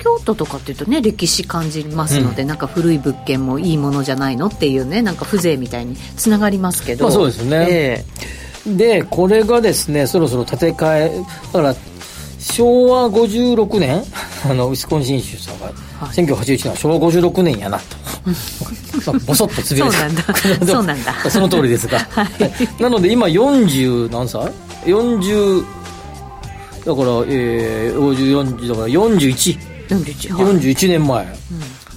[0.00, 7.04] 京都とかっていうとね歴史感じますので、なんか古い物件もいいものじゃないのっていうねなんか風情みたいにつながりますけど。
[7.04, 7.66] まあそうですね。
[7.70, 8.04] え
[8.66, 11.74] でこれがですねそろそろ建て替えだから
[12.38, 14.02] 昭和56年？
[14.48, 16.10] あのウィスコンシン州さんが、はい。
[16.10, 17.84] 1981年は昭和56年やなと。
[19.06, 20.22] まあボソッとつぶやいそうなんだ。
[20.66, 21.30] そうなんだ。
[21.30, 21.98] その通りですが、
[22.80, 24.52] なので今40何歳
[24.86, 25.64] ?40
[26.86, 29.58] だから、えー、50 40だから41
[29.90, 30.54] え41はい。
[30.56, 31.26] 41年前、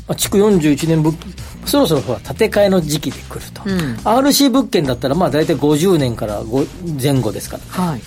[0.08, 1.16] あ築41年物
[1.66, 3.96] そろそろほら建て替えの時期で来ると、うん。
[4.04, 7.84] RC 物件だったらまあ大体50年から5前後ですから。
[7.84, 8.02] はい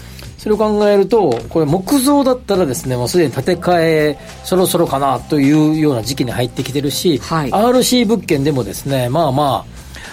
[0.45, 7.51] それを考えるとこれ木造だったらですねもうすでに建て替えそろそろかなというような時期に入ってきてるし、はい。
[7.51, 9.65] RC 物件でもですねまあま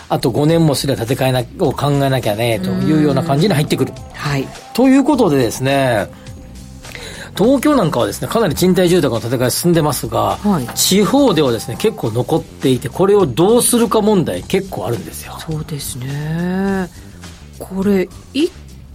[0.08, 3.92] ああと5年もすれば建て替えなを考えなきゃねというような感じに入ってくる。
[4.14, 4.48] はい。
[4.74, 6.08] ということでですね
[7.38, 10.68] 東京なんかはですねかなり賃貸住宅の建て替え進んでますが、はい。
[10.76, 15.36] 地方ではですね結構残っていてこれをどうするか問題結構あるんですよ。
[15.40, 16.90] そうですね。
[17.60, 18.50] これ一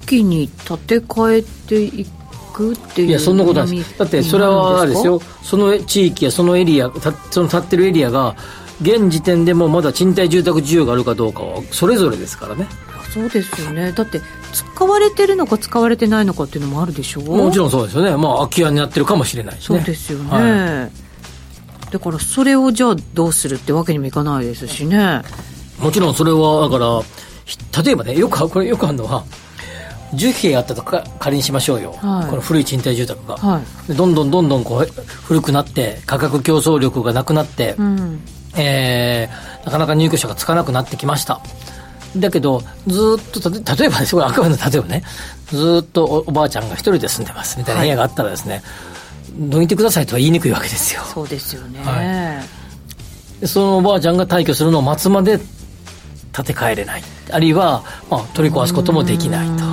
[0.07, 2.07] 気に建て替えてい
[2.55, 5.21] くっていういやそんなことないですだってそれはですよ。
[5.43, 8.35] その地域やそのエリアたその建ってるエリアが
[8.81, 12.67] 現時点でもまだ賃貸住宅需要があるかどうかはそれぞれですからね。
[13.13, 13.93] そうですよね。
[13.93, 14.21] だって
[14.53, 17.21] 使われてるのか使われてないのかっていうのもあるでしょ？
[17.21, 18.17] うもちろんそうですよね。
[18.17, 19.79] まあ空き家になってるかもしれないしね。
[19.79, 20.89] そうですよね、は
[21.91, 25.23] だからそれをじゃあどうするってわけにもいかないですしね。
[25.79, 27.03] もちろんそれはだから
[27.83, 29.25] 例えばね、よく、これよくあるのは、
[30.15, 32.31] 10部屋あったとか仮にしましょうよ、はい。
[32.31, 33.89] この古い賃貸住宅が、はい。
[33.89, 38.21] でどんどんどんどんこう古くなって価格競争力がなくなって、うん。
[38.57, 41.41] えーなかなか入居者がつかなくなってきました。
[42.17, 45.03] だけどずーっと例えばです これあくまで例えばね
[45.49, 48.63] ずーっとおおばあちゃんが一人で住んでますみたいな部屋があったらですね、
[49.37, 51.03] どいてくださいとは言いにくいわけですよ。
[51.13, 52.41] そうですよね、は
[53.41, 55.39] でそのおばあちゃんが退去するのを待つまで
[56.33, 57.03] 建て替えれない。
[57.31, 59.65] あるいは、まあ、取り壊すこともできないと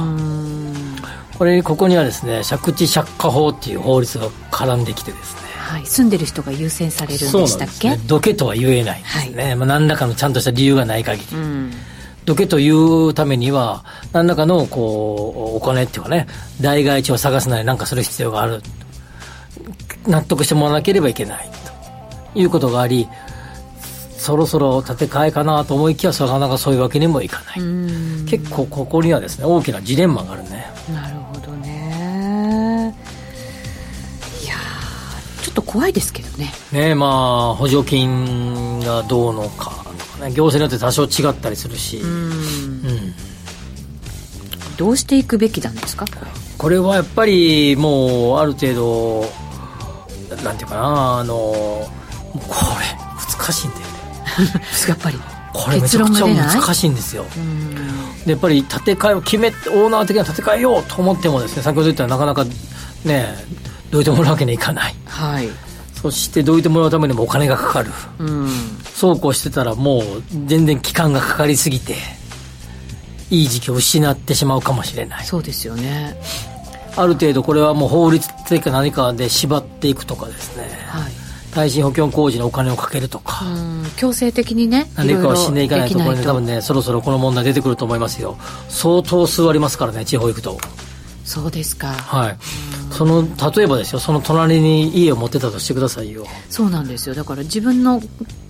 [1.38, 5.42] これここにはですね借地借家法っていう法律が絡んできてですね。
[5.58, 7.98] はい、住んでる人が優先されるんでしたっけ？
[7.98, 11.72] どけとは言えないんですね、まあ、何らかのちゃんとした理由がない限り、うん。
[12.26, 16.28] どけというためには何らかのこうお金っていうかね
[16.62, 18.62] 代替地を探すなりなんかする必要がある。
[20.06, 21.50] 納得してもらわなければいけない
[22.34, 23.08] ということがあり
[24.18, 27.64] そろそろ建て替えかなと思いきやなかなかそういうわけにもいかない、う
[28.24, 28.26] ん。
[28.26, 30.66] 結構ここにはですね大きなジレンマがあるね。
[30.94, 31.23] なるほど
[35.74, 36.54] 怖いですけどね。
[36.72, 42.10] ねまあ補助金がどうのかとかね行政によって多少違ったりするし、うん。
[42.10, 43.14] うん。
[44.78, 46.06] どうしていくべきなんですか？
[46.60, 46.78] これ。
[46.78, 49.26] はやっぱりもうある程度
[50.44, 51.90] なんていうかなあのこ
[52.80, 52.86] れ
[53.38, 54.62] 難しいんだよね。
[54.88, 55.20] やっぱり。
[55.56, 57.26] これめちゃくちゃ難しいんですよ。
[57.36, 57.76] うん。
[58.26, 62.46] でやっぱり建て替えを決めオーナー的には建て替えようと思ってもですね先ほど言ったなかなか
[63.06, 63.36] ね
[63.92, 64.96] どいてもらうわけにはいかない。
[65.06, 65.50] はい
[66.04, 67.90] そしてどいてもらうためにもお金がかかる。
[68.20, 68.50] うん
[68.94, 70.04] そうこうしてたらもう
[70.46, 71.96] 全然期間がかかりすぎて
[73.30, 75.26] いい時期を失ってしまうかもしれない。
[75.26, 76.18] そうですよね。
[76.98, 80.64] ある程度これはもう法律的か何かで縛っていくとかですね。
[80.88, 81.12] はい。
[81.54, 88.38] 耐震補強工事にお金をかけるとか、うん強制的にね何かをしんでいかないところろろできで多分ねそろそろこの問題出てくると思いますよ。
[88.68, 90.58] 相当数ありますからね地方行くと
[91.34, 91.88] そうですか。
[91.88, 92.38] はい。
[92.92, 93.24] その
[93.56, 96.28] 例えばですよその隣に家を持ってたとしてくださいよ。
[96.50, 97.16] そうなんですよ。
[97.16, 98.02] だから自分の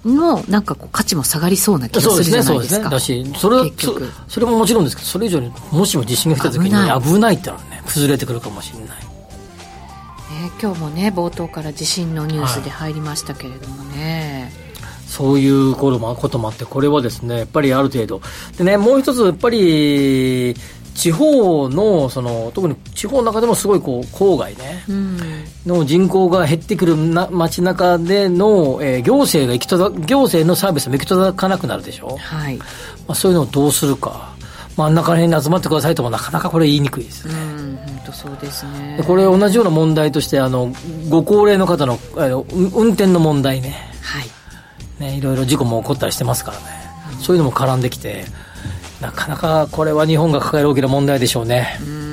[0.03, 2.95] のなんかこう価値も下がりそうな気がそうするじゃですねそうですないですかね。
[2.95, 4.05] だしそれは結局。
[4.27, 7.35] そそれももちろんですけどそれ以上にもしも地震が来た時に危ない。
[7.35, 8.87] ってのはね崩れてくるかもしれない。
[8.87, 14.51] ね、今日もね冒頭から地震のニュースで入りましたけれどもね、
[15.13, 18.19] そういうこともこともあって、これはですね、やっぱりある程度。
[18.57, 20.55] でね、もう一つ、やっぱり、
[20.93, 25.19] 地方の、その、特に地方の中でもすごいこう、郊外ね、うん
[25.65, 32.17] の人口が減ってくるな街中での、えー行政が行き届か、行政のサービスも行き届かなくなるでしょ。
[32.17, 32.65] はいま
[33.09, 34.33] あ、そういうのをどうするか。
[34.75, 37.33] 真ん中ら辺に集まってくださいともなかなかこれ言いにくいですね。
[37.35, 40.73] うん本当そうですねでこれ同じような問題として、あの、
[41.09, 43.75] ご高齢の方の、あの運運転の問題ね。
[44.01, 44.29] はい
[44.99, 46.63] ね、いろいろ事故も起こったりしてますからね、
[47.19, 48.25] そういうのも絡んできて、
[49.03, 51.77] なかなかこれは日本が抱える大きな問題でしょうね。
[51.81, 52.03] うん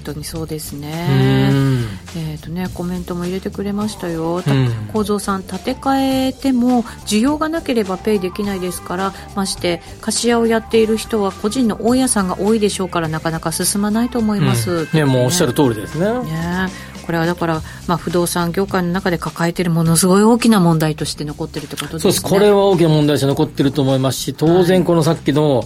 [0.00, 1.84] 本当にそうですうねん。
[2.16, 4.70] えーとね、コメントも入れてくれましたよ、たうん。
[4.92, 14.88] 構造さん、建て替えても需要がなければペイできないですからまして貸し屋をやっている人は個人の大家さんが多いでしょうからなかなか進まないと思います、うん。
[14.94, 16.06] ね、もうおっしゃる通りですね。
[16.24, 16.68] ね。
[17.04, 22.12] これはだから、まあ、不動産業界の中で抱えているものすごい大きな問題として残っているということですね。
[22.12, 25.64] そうです、これは大きな問題として残ってると思いますし、当然このさっきの、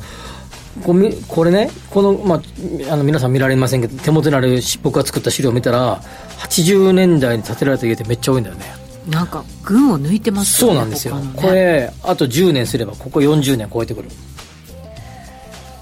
[0.82, 6.00] こみこれね、この、まあ、あの皆さん見られませんけど、手元にある僕が作った資料を見たら、
[6.38, 8.64] 80年代に建てられた家ってめっちゃ多いんだよね。
[9.08, 11.16] なんか群を抜いてますそうなんですよ。
[11.16, 14.08] ねこれ、あと10年すれば、ここ40年超えてくる。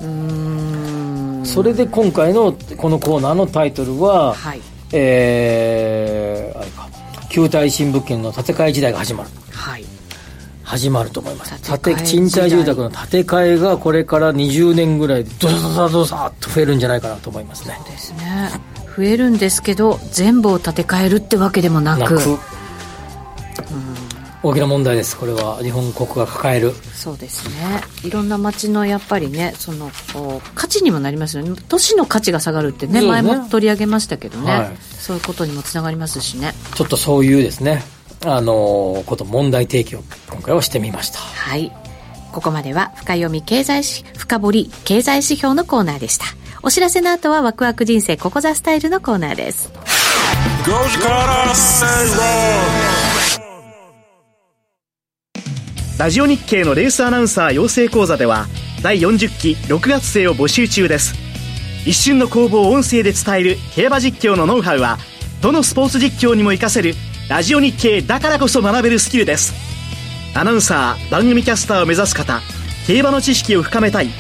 [0.03, 4.61] うーんそれで今回のこのコーナーのタイトルは、はい
[4.93, 6.89] えー、あれか
[7.29, 9.85] 旧耐震物件の建て替え時代が始まるはい
[10.73, 11.53] 始まると思います。
[11.79, 18.51] 建て賃貸住宅の建て替えがこれから20年ぐらいでドサドサドサっと増えるんじゃないかなと思いますねそうですね
[18.97, 22.39] 増えるんですけど全部を建て替えるってわけでもなくなく
[24.43, 29.91] 大きな問題ですこれは日本国が抱えるそうですねいろんな街のやっぱりねその
[30.55, 37.83] 価値にもなりますよね都市の価値が下がるってねね前も取り上げましたけどね、はいそういうことにもつながりますしねちょっとそういうですね
[38.25, 41.19] あのーこと問題提起を今回はしてみました。
[41.19, 41.73] はい。
[42.33, 46.25] ここまでは深読み経済し深掘り経済指標のコーナーでした。
[46.63, 49.71] お知らせの後はワクワク人生ここザスタイルのコーナーです.
[55.99, 58.47] ラジオ日経のレースアナウンサー養成講座では
[58.83, 61.15] 第40期6月生を募集中です。
[61.85, 64.99] 一瞬の攻防を音声で伝える競馬実況のノウハウは
[65.41, 66.95] どのスポーツ実況にも活かせる
[67.33, 69.55] ラジオ日経だからこそ学べるスキルです。
[70.35, 72.43] アナウンサー番組キャスターを目指す方
[72.87, 74.13] 競馬の知識を深めたい好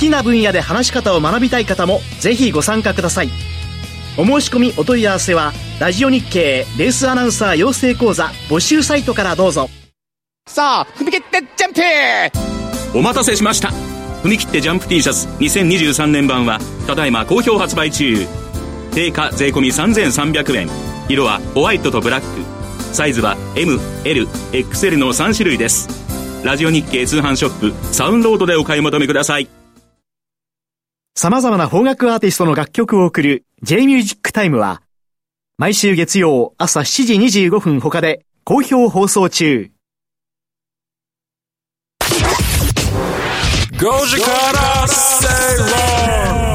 [0.00, 3.28] きな分野で話し方を学びたい方もぜひご参加ください。
[4.18, 9.70] お申し込みお問い合わせはラジオ日経レースアナウンサー養成講座募集サイトからどうぞ。
[10.48, 11.72] さあ踏み切ってジャン
[12.92, 12.98] プ!
[12.98, 13.68] お待たせしました。
[14.24, 16.58] 踏み切ってジャンプ T シャツ2023年版は
[16.88, 18.26] ただいま好評発売中。
[18.92, 22.56] 定価税込3300円色はホワイトとブラック。
[22.94, 25.88] サイズは MLXL の3種類です。
[26.44, 29.48] ラジオ日経通販ショップサウンロードでお買い求めください。
[31.14, 34.82] 様々な邦楽アーティストの楽曲を送る J-Music Time は
[35.58, 39.70] 毎週月曜朝7時25分他で好評放送中。
[43.78, 45.28] 5時から正
[46.40, 46.45] 論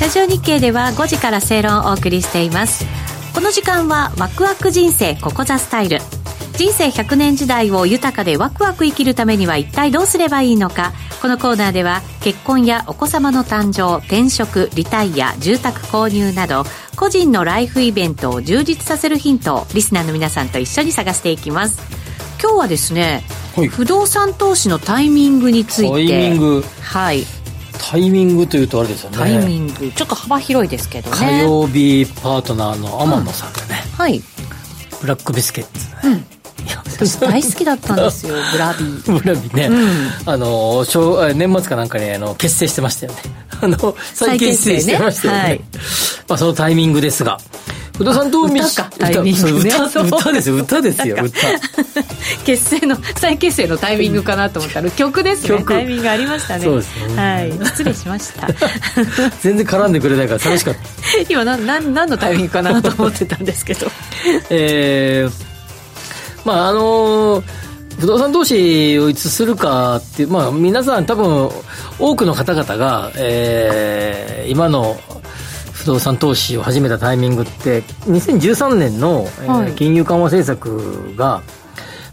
[0.00, 2.86] ラジオ日経では5時から正論をお送りしています。
[3.34, 5.98] この時間はワクワク人生ここザスタイル。
[6.56, 10.92] 人生100年時代を豊かでワクワク生きるためには一体どうすればいいのか。
[11.20, 16.64] このコーナーでは結婚やお子様の誕生転職リタイア住宅購入など
[16.96, 21.78] 個人のライフイベントを充実させるヒントをリスナーの皆さんと一緒に探していきます。
[22.42, 23.22] 今日はですね、
[23.54, 23.68] はい。
[23.68, 25.90] 不動産投資のタイミングについて。
[25.90, 26.64] タイミング。
[26.80, 27.39] はい
[27.80, 29.16] タイミングというとあれですよね。
[29.16, 31.16] タイミング、ちょっと幅広いですけどね。
[31.16, 34.22] 火曜日パートナーの天野さんでね、はい。
[35.00, 36.08] ブラックビスケッツ。
[36.08, 36.24] ね、
[36.66, 39.18] い や私大好きだったんですよブラビー。
[39.18, 39.70] ブラビね、
[40.26, 43.18] あの正あ年末かなんかにあの結成してましたよね。
[43.62, 45.40] あの再結成してましたよね。
[45.40, 45.60] 再
[46.28, 47.40] まあ、そのタイミングですが
[48.00, 49.68] 不動産投資歌かタイミングね。
[49.68, 50.56] 歌歌歌ですよ。
[50.56, 51.16] 歌ですよ。
[51.22, 51.38] 歌。
[52.46, 55.48] 結成の再結成のタイミングかなと思ったら曲ですね。
[55.50, 55.74] 曲。
[55.74, 56.64] タイミングありましたね。
[56.64, 57.16] そうですね。
[57.22, 57.52] はい。
[57.66, 58.48] 失礼しました。
[59.42, 60.80] 全然絡んでくれないから楽しかった。
[61.28, 63.86] 今なな何のタイミングかなと思ってたんですけど。
[64.48, 65.50] えー
[66.46, 67.44] まああの
[67.98, 71.50] 不動産投資をいつするかっていう、まあ、皆さん多分
[71.98, 74.98] 多くの方々が、えー今の
[75.80, 79.72] 不動産投資を始めたタイミングって2013年の、えーはい。
[79.72, 81.40] 金融緩和政策が、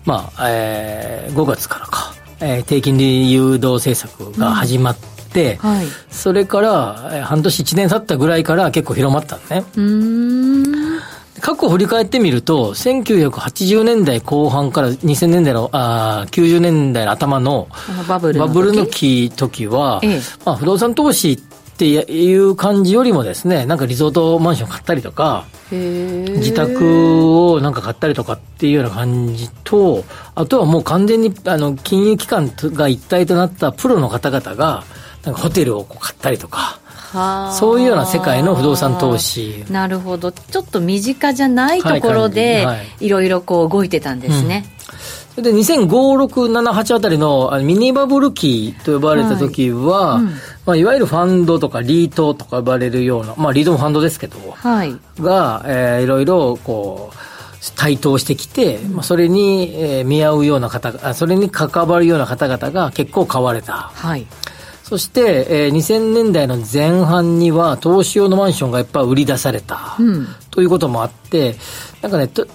[0.06, 4.98] まあえー5月からか、えー低金利誘導政策が始まっ
[5.34, 5.86] て、はい。
[6.10, 9.66] それからえー半年1年経ったぐらいから結構広まったのね。
[9.76, 11.00] うーん。
[11.40, 17.68] 過去を振り返ってみると、1980年代後半から2000年代の、あー90年代の頭の
[18.08, 18.40] バブル
[18.74, 19.68] の時？
[19.68, 20.22] は、ええ。
[20.46, 21.38] まあ、不動産投資っ
[21.78, 30.04] ていう感じよりもですね、なんかリゾートマンション買ったりとか、自宅をなんか買ったりとかっていうような感じと、
[30.34, 34.84] あとはもう完全にあの金融機関が一体となったプロの方々が、
[35.24, 36.80] なんかホテルをこう買ったりとか、
[37.12, 37.54] はあ。
[37.54, 39.64] そういうような世界の不動産投資。
[39.70, 40.32] なるほど。
[40.32, 43.06] ちょっと身近じゃないところで、はいはい。
[43.06, 44.98] いろいろこう動いてたんですね、それ
[45.42, 50.32] で2005、6、7、8あたりのあのミニバブル期と呼ばれた時は、はいうんい
[50.66, 63.74] まあ、いわゆるファンドとかリートとか呼ばれるような、まあ、リートもファンドですけど、はいが、えーいろいろこう、台頭してきて、まあ、それに、えー見合うような方それに関わるような方々が結構買われた。
[63.74, 64.26] はい
[64.84, 69.98] そして、えー2000年代の前半には投資用のマンションがいっぱい売り出された。
[70.00, 70.28] うん
[70.58, 71.56] ということもあって、
[72.02, 72.48] なんかね、と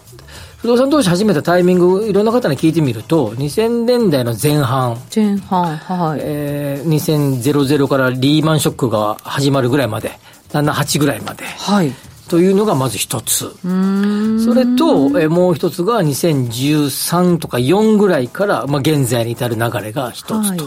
[0.62, 10.12] 不動産投資始めたタイミング、いろんな方に聞いてみると、2000年代の前半、前半はい、えー、2000からリーマンショックが始まるぐらいまで、
[10.50, 11.92] 7、8ぐらいまで、はい。
[12.28, 13.38] というのがまず一つ。
[13.38, 20.34] それと、えーもう一つが2013とか4ぐらいから、まあ、現在に至る流れが一つと。
[20.36, 20.58] はい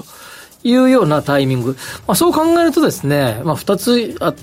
[0.66, 1.78] いうようなタイミング。
[2.08, 4.34] まあ、そう考えるとですね、まあ、二つあ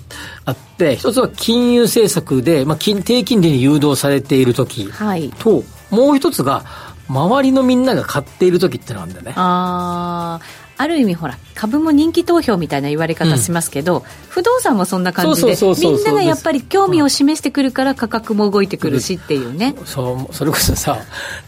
[0.45, 5.31] あって、一つは金融政策で、まあ、金低金利に誘導されている時はい。
[5.31, 6.65] と、もう一つが、
[7.09, 9.33] 周りのみんなが買っている時ってのがあるんだよね。
[9.37, 10.63] あー。
[10.79, 20.99] ある意味ほら株も人気投票みたいな言われ方しますけど、不動産もそんな感じでみんながやっぱり興味を示してくるから価格も動いてくるしっていうね、そう、それこそさ、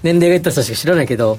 [0.04, 1.38] 年齢がいった人しか知らないけど、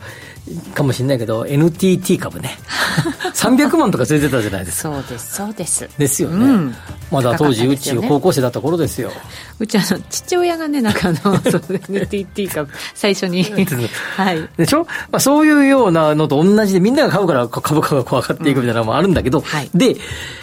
[0.74, 2.58] かもしれないけど、NTT 株ね。
[3.34, 4.94] 300万とかついてたじゃないですか。
[4.94, 5.90] そうですそうです。
[5.98, 6.46] ですよね。
[6.46, 6.76] うん。
[7.12, 9.12] まだ当時、うち高校生だった頃ですよ。
[9.58, 11.40] うちあの父親がねなんかあの
[11.90, 13.44] NTT 株最初に。
[14.16, 14.50] はい。
[14.58, 19.70] でしょ、まあ、そういうようなのと同じで、みんなが買うから株価がこう上がっていくみたいなのもあるんだけど、はい。
[19.74, 19.96] で、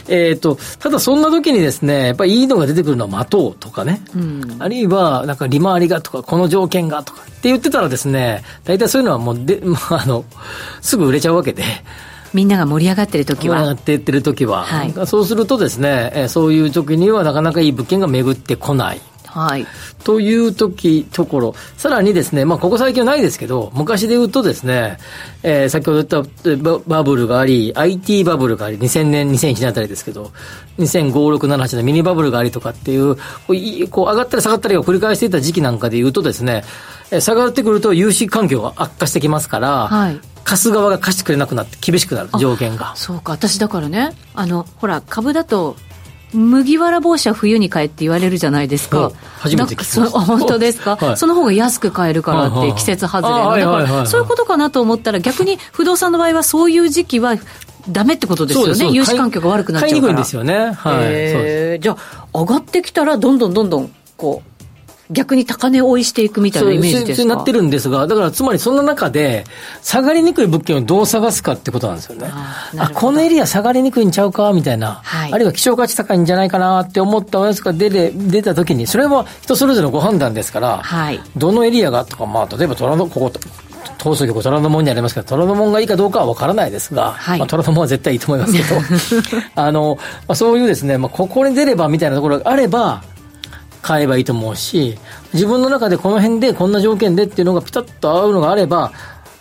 [0.09, 4.57] えっ、と、ただそんな時にですね、やっぱりいいのが出てくるのは待とうとかね、うん。
[4.59, 10.25] あるいは、なんか利回りがとか、この条件がとかって言ってたらですね、大体そういうのはもうで、まあ、 あの、
[10.81, 11.65] すぐ売れちゃうわけで、
[12.33, 19.01] みんなが盛り上がってる時上がはっていってる時は、はいそうするとですね、えーそういう時にはなかなかいい物件が巡ってこない。
[19.33, 19.67] はい。
[20.05, 21.55] という時、ところ。
[21.79, 24.99] さらにですね、まあ、ここ最近はないですけど、昔で言うとですね、
[25.43, 30.33] えー、先ほど言ったババブルがあり、IT バブルがあり、2000年、2001年あたりですけど、
[30.79, 42.95] 2005、6、7、8のミニバブルがありとかっていう、こういこう上がったり下がったりを繰り返していた時期なんかで言うとですね、えー下がってくると融資環境が悪化してきますから、はい貸す側が貸してくれなくなって厳しくなる条件が。
[42.97, 45.77] そうか、私だからね、あの、ほら、株だと、
[46.33, 49.13] 麦わら帽子は冬に買えって言われるじゃないですかお。
[49.39, 53.79] 初めて聞きました本当ですか、 はいその方が安く買えるからって、季節外れあの。
[53.79, 57.37] だから、そういうことかなと思ったら、逆に不動産の場合はそういう時期は
[57.89, 58.91] ダメってことですよね。
[58.91, 60.01] 融資環境が悪くなっちゃうから。
[60.01, 60.55] 買いにくいんですよね。
[60.55, 60.73] はい。
[60.73, 61.97] そうですへーじゃ
[62.33, 64.52] あ、上がってきたら、どんどんどんどん、こう、
[65.13, 67.23] 逆に高値追いしていくみたいなイメージですか？
[67.23, 69.45] そうなってるんですが、だからつまりそんな中で、
[69.83, 72.29] 下がりにくい物件をどう探すかってことなんですよね。
[72.33, 75.33] あこのエリア下がりにくいんちゃうかみたいな、はい。
[75.33, 81.21] あるいは希少価値高いんじゃないかなって思ったおやつが出て出たときに、それは人それぞれのご判断ですから、はい。
[81.37, 83.33] どのエリアがとか、まあ、例えば虎の、ここ、
[83.99, 87.39] 東京局虎ノ門にありますけど、虎ノ門がいいかどうかは分からないですが、はい。
[87.39, 89.97] まあ、虎ノ門は絶対いいと思いますけど、 あの、
[90.27, 93.03] まあ、そういうですね、まあ、ここに出ればみたいなところがあれば、
[93.83, 94.97] 買えばいいと思うし、
[95.35, 98.93] 自分の中でこの辺でこんな条件でっていうのがピタッと合うのがあれば、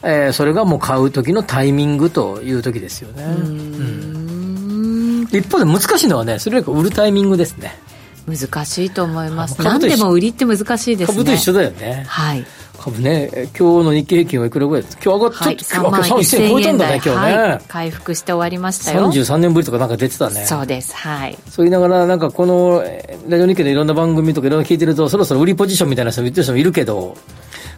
[0.04, 3.24] えーそれがもう買う時のタイミングという時ですよね。
[3.24, 7.80] うん一方で難しいのはね、それよりか売るタイミングですね。
[8.28, 9.62] 難しいと思います。
[9.62, 11.18] 何でも売りって難しいですね。
[11.18, 12.06] 株と一緒だよね。
[12.08, 12.46] はい。
[12.82, 17.38] 株ね、え今日の日経平均はいくらぐらいです今日上がっはい、ち3ょっと、万今日1000超えたんだね、今日ね。
[17.38, 19.12] はい、回復して終わりましたよ。
[19.12, 20.46] 33年ぶりとかなんか出てたね。
[20.48, 20.96] そうです。
[20.96, 21.38] はい。
[21.48, 27.16] そう言いながら、なんかこの、えーラジオ日経のいろんな番組とかいろんな聞いてると、そろそろ売りポジションみたいな人も言ってる人もいるけど、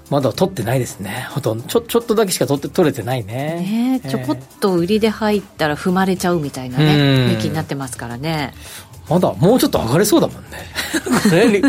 [0.09, 1.27] まだ取ってないですね。
[1.31, 1.63] ほとんど。
[1.65, 3.33] ちょ、ちょっとだけしか取って、取れてないね。
[3.33, 6.91] ねえちょこっと売りで入ったら踏まれちゃうみたいなね、うん
[7.31, 8.53] 雰囲気になってますからね。
[9.09, 10.63] まだ、もうちょっと上がれそうだもんね。
[11.51, 11.61] ね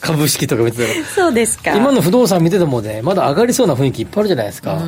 [0.00, 0.88] 株式とか見てたら。
[1.14, 4.82] そうですか今の不動産見ててもね、まだ上がりそうな雰囲気いっぱいあるじゃないですか。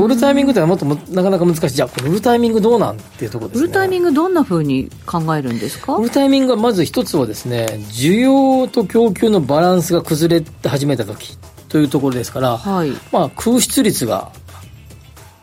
[0.00, 1.68] 売るタイミングってのはもっともなかなか難しい。
[1.70, 3.64] じゃあ、これ売るタイミングどうなんっていうところですね。
[3.64, 5.96] 売るタイミングどんな風に考えるんですか？
[5.96, 11.36] 売るタイミングはまず一つはですね、需要と供給のバランスが崩れ始めた時
[11.68, 12.92] というところですから、はい。
[13.12, 14.30] まあ空室率が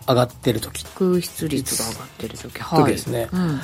[0.07, 0.85] 上がってる時。
[0.97, 2.53] 空室率が上がってる時。
[2.63, 3.59] 時ですねうん。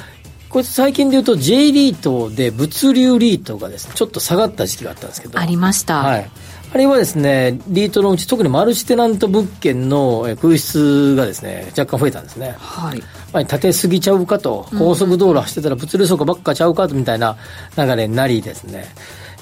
[0.52, 5.39] これ最近で言うと J リートで物流リートがですね、ちょっと下がった時期があったんですけど。
[5.39, 5.99] ありました。
[5.99, 6.30] はい。
[6.74, 12.56] あれはですね、リートのうち特にマルチテナント物件のえ空室がですね、若干増えたんですね。
[12.58, 12.99] はい。
[13.34, 17.38] まあ、立てすぎちゃうかと、高速道路走ってたら物流倉庫ばっかちゃうかとみたいな
[17.78, 18.86] 流れになりですね、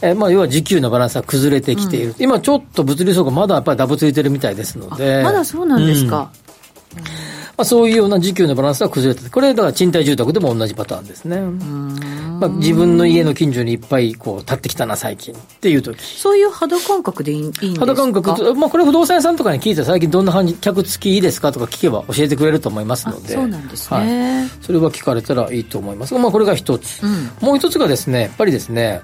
[0.01, 2.15] えーまあ、要は需給のバランスが崩れてきている。
[2.19, 5.23] 今ちょっと物流倉庫まだやっぱりダブついてるみたいですので。
[5.23, 6.31] まだそうなんですか。
[6.95, 7.01] ま
[7.61, 11.39] あ、そういうような需給のバランスが崩れてこれだから賃貸住宅でも同じパターンですね。
[12.39, 16.01] まあ、自分の家の近所にいっぱいこう立ってきたな最近っていう時。
[16.01, 17.79] そういう肌感覚でいいんですか？
[17.81, 23.35] 肌感覚と、まあ、これ不動産屋さんとかに聞いて最近どんな感じ、客付きいいですかとか聞けば教えてくれると思いますので。
[23.35, 24.49] あそうなんですねはい。
[24.61, 29.01] それは聞かれたらいいと思いますが、まあ、これが一つ、うんもう一つがですね、やっぱりですね、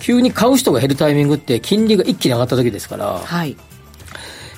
[0.00, 3.54] 急に買う人が減るタイミングって金利が一気に上がった時ですから、はい。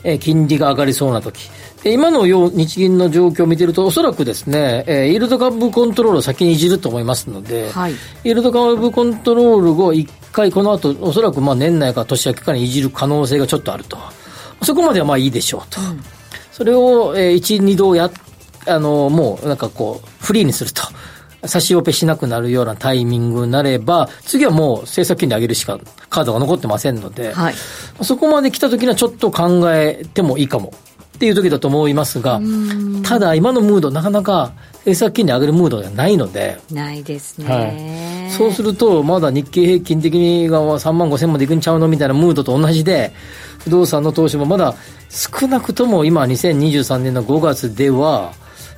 [0.04, 1.50] えー金利が上がりそうな時。
[1.82, 13.98] で今のよう日銀の状況を見てると、おそらくですね、えーイールド株コントロールを先にいじると思いますので、はいイールド株コントロールを一回この後、おそらくまあ年内か年明けかにいじる可能性がちょっとあると。
[14.62, 15.80] そこまではまあいいでしょうと。
[16.52, 18.10] それを、えー、1、2度や、
[18.66, 20.82] あの、もうなんかこう、フリーにすると。
[21.46, 27.54] 差しオペしなくなるようなタイミングになれば、次はもう政策金利上げるしかカードが残ってませんので、はい。
[28.02, 30.74] そこまで来た時にはちょっと考えてもいいかも
[31.20, 32.40] っていう時だと思いますが、
[33.02, 37.46] ただ今のムードなかなか政策金利上げるムードではないので、ないですね。
[37.46, 43.12] はい、そうすると、まだ日経平均的にが3万5千までいくんちゃうのみたいなムードと同じで、
[43.58, 44.74] 不動産の投資もまだ
[45.10, 48.32] 少なくとも今2023年の5月では、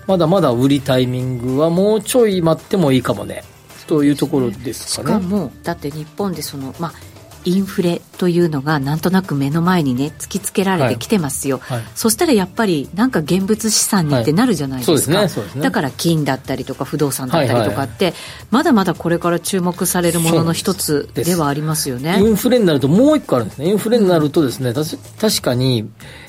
[0.09, 3.45] まだまだ売りタイミングはもうちょい待ってもいいかもね、
[3.87, 5.09] というところですしかね。
[5.11, 7.12] かも、だって日本でその、まあ、
[7.45, 11.79] インフレというのがなんとなく目の前にね突きつけられてきてますよ、はい。
[11.79, 11.89] はい。
[11.95, 15.27] そしたらやっぱりなんか現物資産にってなるじゃないですか、
[15.61, 18.15] だから金だったりとか不動産だったりとかって、
[18.51, 22.19] まだまだこれから注目されるものの一つではありますよね。
[22.21, 23.69] インフレになるともう一個あるんですね。
[23.69, 25.89] インフレになるとですね、たし確かに、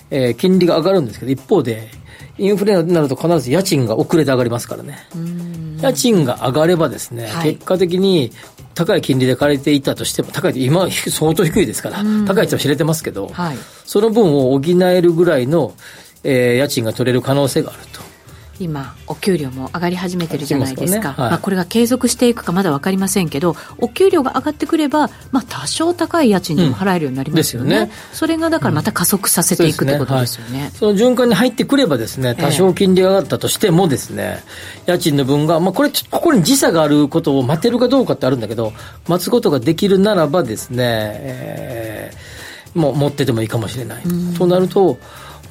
[0.10, 1.90] えー金利が上がるんですけど、一方で、
[2.38, 5.08] インフレになると必ず家賃が遅れて上がりますからね。
[5.82, 8.32] 家賃が上がればですね、はい結果的に
[8.74, 15.74] 高い金利で借りていたとしても、高い今は相当低いですから、高いっては知れてますけど、はいその分を補えるぐらいの、
[16.24, 18.02] えー家賃が取れる可能性があると。
[18.60, 21.16] 今お給料も上がり始めてるじゃないですか、ね。
[21.16, 27.68] はい、まあ、これが継続していくかまだ分かりませんけどお給料が上がってくれば、まあ、多少高い家賃でも払えるようになりますよね。
[27.68, 34.44] うんよね、それがだからまた加速させていく、うん、ってことですよね、はい、その循環に入ってくればですね多少金利が上がったとしてもですね、
[34.86, 38.74] えー、家賃の分が、まあ、これここに時差があることを待てるかどうかってあるんだけど
[39.08, 44.04] 待つことができるならばですね、えー、もう持っててもいいかもしれない、
[44.38, 44.98] となると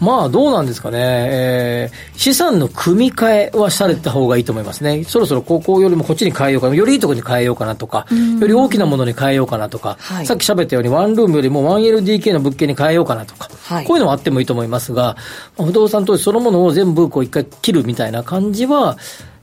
[0.01, 8.07] まあどうなんですかね、えー、資産の組み替えはされた方がいいと思いますね、そろそろここよりもこっちに変えようかな、よりいいところに変えようかなとか、
[8.40, 15.16] より大きなものに変えようかなとか、はい、さっき喋ったように、ワンルームよりも 1LDK の物件に変えようかなとか、はい、こういうのもあってもいいと思いますが、
[15.57, 18.99] 不動産投資そのものを全部こう一回切るみたいな感じは、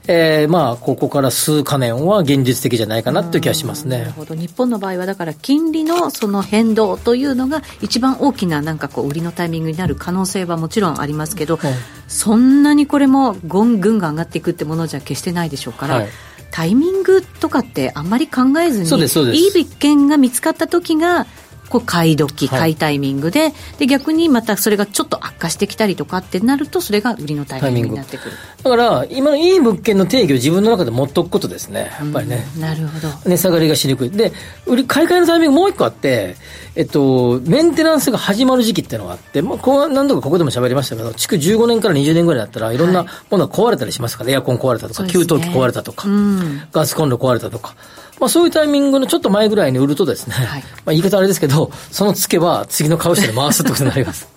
[0.06, 3.98] えー、まあ、ここから数か年は現実的じゃないかなという気がしますね。
[3.98, 4.34] なるほど。
[4.34, 11.74] 日本の場合は、だから金利のその変動というのが一番大きななんかこう、売りのタイミングになる可能性はもちろんありますけど、はい、
[12.08, 16.08] そんなにこれもゴンぐんが上がっていくってものじゃ決してないでしょうから、はい
[16.50, 21.26] タイミングとかってあんまり考えずにいい物件が見つかった時が
[21.70, 32.44] こう買い時、買いタイミングではい、で逆にまたそれがちょっと悪化してきたりとかってなると、それが売りのタイミングになってくるだから、今のいい物件の定義を自分の中で持っておくことですね、やっぱりね。
[32.58, 34.10] なるほど値下がりがしにくい。
[34.10, 34.32] で、
[34.66, 36.36] 売り買い替えのタイミングもう一個あって、
[36.74, 46.08] えっと、メンテナンスが始まる時期っていうのがあって、まあ、こう何度かここでも喋りましたけど、築15年から20年ぐらいだったらいろんなものが壊れたりしますから、はい、エアコン壊れたとか、給湯器壊れたとか、
[46.72, 47.74] ガスコンロ壊れたとか。
[48.20, 54.28] まあ、そういうタイミングのちょっと前ぐらいに売るとですね、はい、まあ言い方あれですけど、そのツケは次の株式で回すってことになります。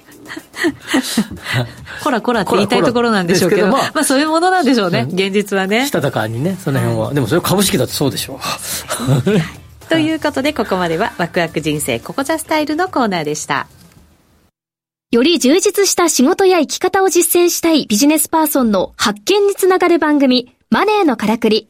[2.03, 5.85] こらこらって言いたいところなんでしょうけど、まあ、まあそういうものなんでしょうね、現実はね。
[5.85, 7.05] したたかにね、その辺は。
[7.07, 9.89] はい、でもそれは株式だってそうでしょう。
[9.89, 13.67] ということで、ここまではワクワク人生ここザスタイルのコーナーでした。
[15.11, 21.69] より充実した仕事や生き方を実践したいビジネスパーソンの発見につながる番組、マネーのからくり。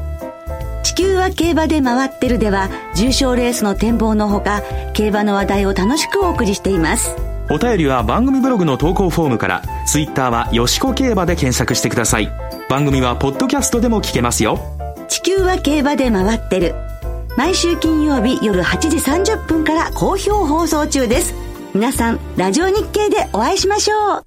[1.01, 4.61] 地球は競馬で回ってるでは重賞レースの展望のほか
[4.93, 7.15] 競馬の話題を楽しくお送りしています。
[7.49, 12.31] お便りは番組ブログの投稿フォームからツイッターはよしこ競馬で検索してください。
[12.69, 14.59] 番組はポッドキャストでも聞けますよ。
[15.07, 16.75] 地球は競馬で回ってる。
[17.35, 21.33] 毎週金曜日夜8時30分から好評放送中です。
[21.73, 24.25] 皆さんラジオ日経でお会いしましょう。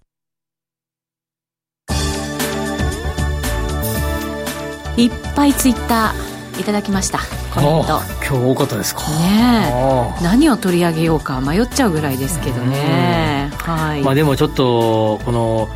[5.00, 7.18] いっぱいツイッターいただきました。
[7.52, 8.00] コメント。
[8.26, 9.02] 今日多かったですか。
[9.02, 14.02] ね何を取り上げようか迷っちゃうぐらいですけどね、はい。
[14.02, 15.68] まあでもちょっとこの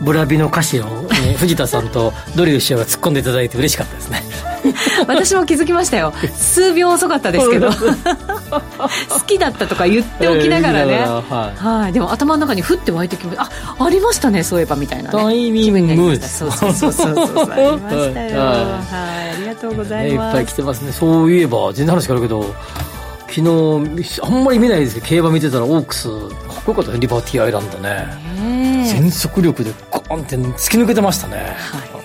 [0.00, 4.22] ブラビの歌詞を、ね、 藤田さんとドリュー師匠が突っ込んでいただいて嬉しかったですね
[5.06, 6.12] 私も気づきましたよ。
[6.34, 7.70] 数秒遅かったですけど。
[9.08, 17.50] 好きだったとか言っておきながらね、えー、はい、はい、でも頭の中にふって湧いてきまあありましたねそういえばみたいな、ね、タイミングそうそうそうそうそう。
[17.50, 18.74] ありましたよ、はい、は
[19.32, 20.92] い、ありがとうございます、いっぱい来てますね。
[20.92, 22.54] そういえば全然話変わるけど
[23.28, 26.18] 昨日あんまり見ないですけど競馬見てたらオークスかっ
[26.64, 26.98] こよかったね。
[27.00, 28.06] リバティアイランドね。
[28.86, 31.95] 全速力でゴーンって突き抜けてましたね、はい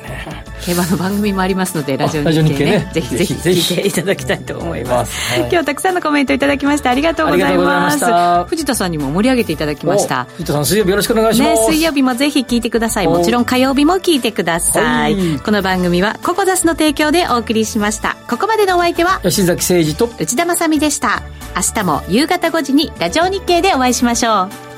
[0.61, 2.91] 競馬の番組もありますのでラジオ日経ねね。
[2.93, 8.49] ぜひぜひ聞いていただきたいと思います、はい、今日たくさんのコメントいただきましてありがとうございます。
[8.49, 10.25] 藤田さんにも盛り上げていただきました。
[10.25, 13.07] 藤田さん水曜日よろしくお願いします、ね、水曜日もぜひ聞いてください。
[13.07, 18.17] もちろん火曜日も聞いてください、はい、この番組はココザスの提供でお送りしました。
[18.29, 21.21] ここまでのお相手は吉崎誠二と内田まさでした。
[21.55, 24.70] 明日も夕方5時にラジオ日経でお会いしましょう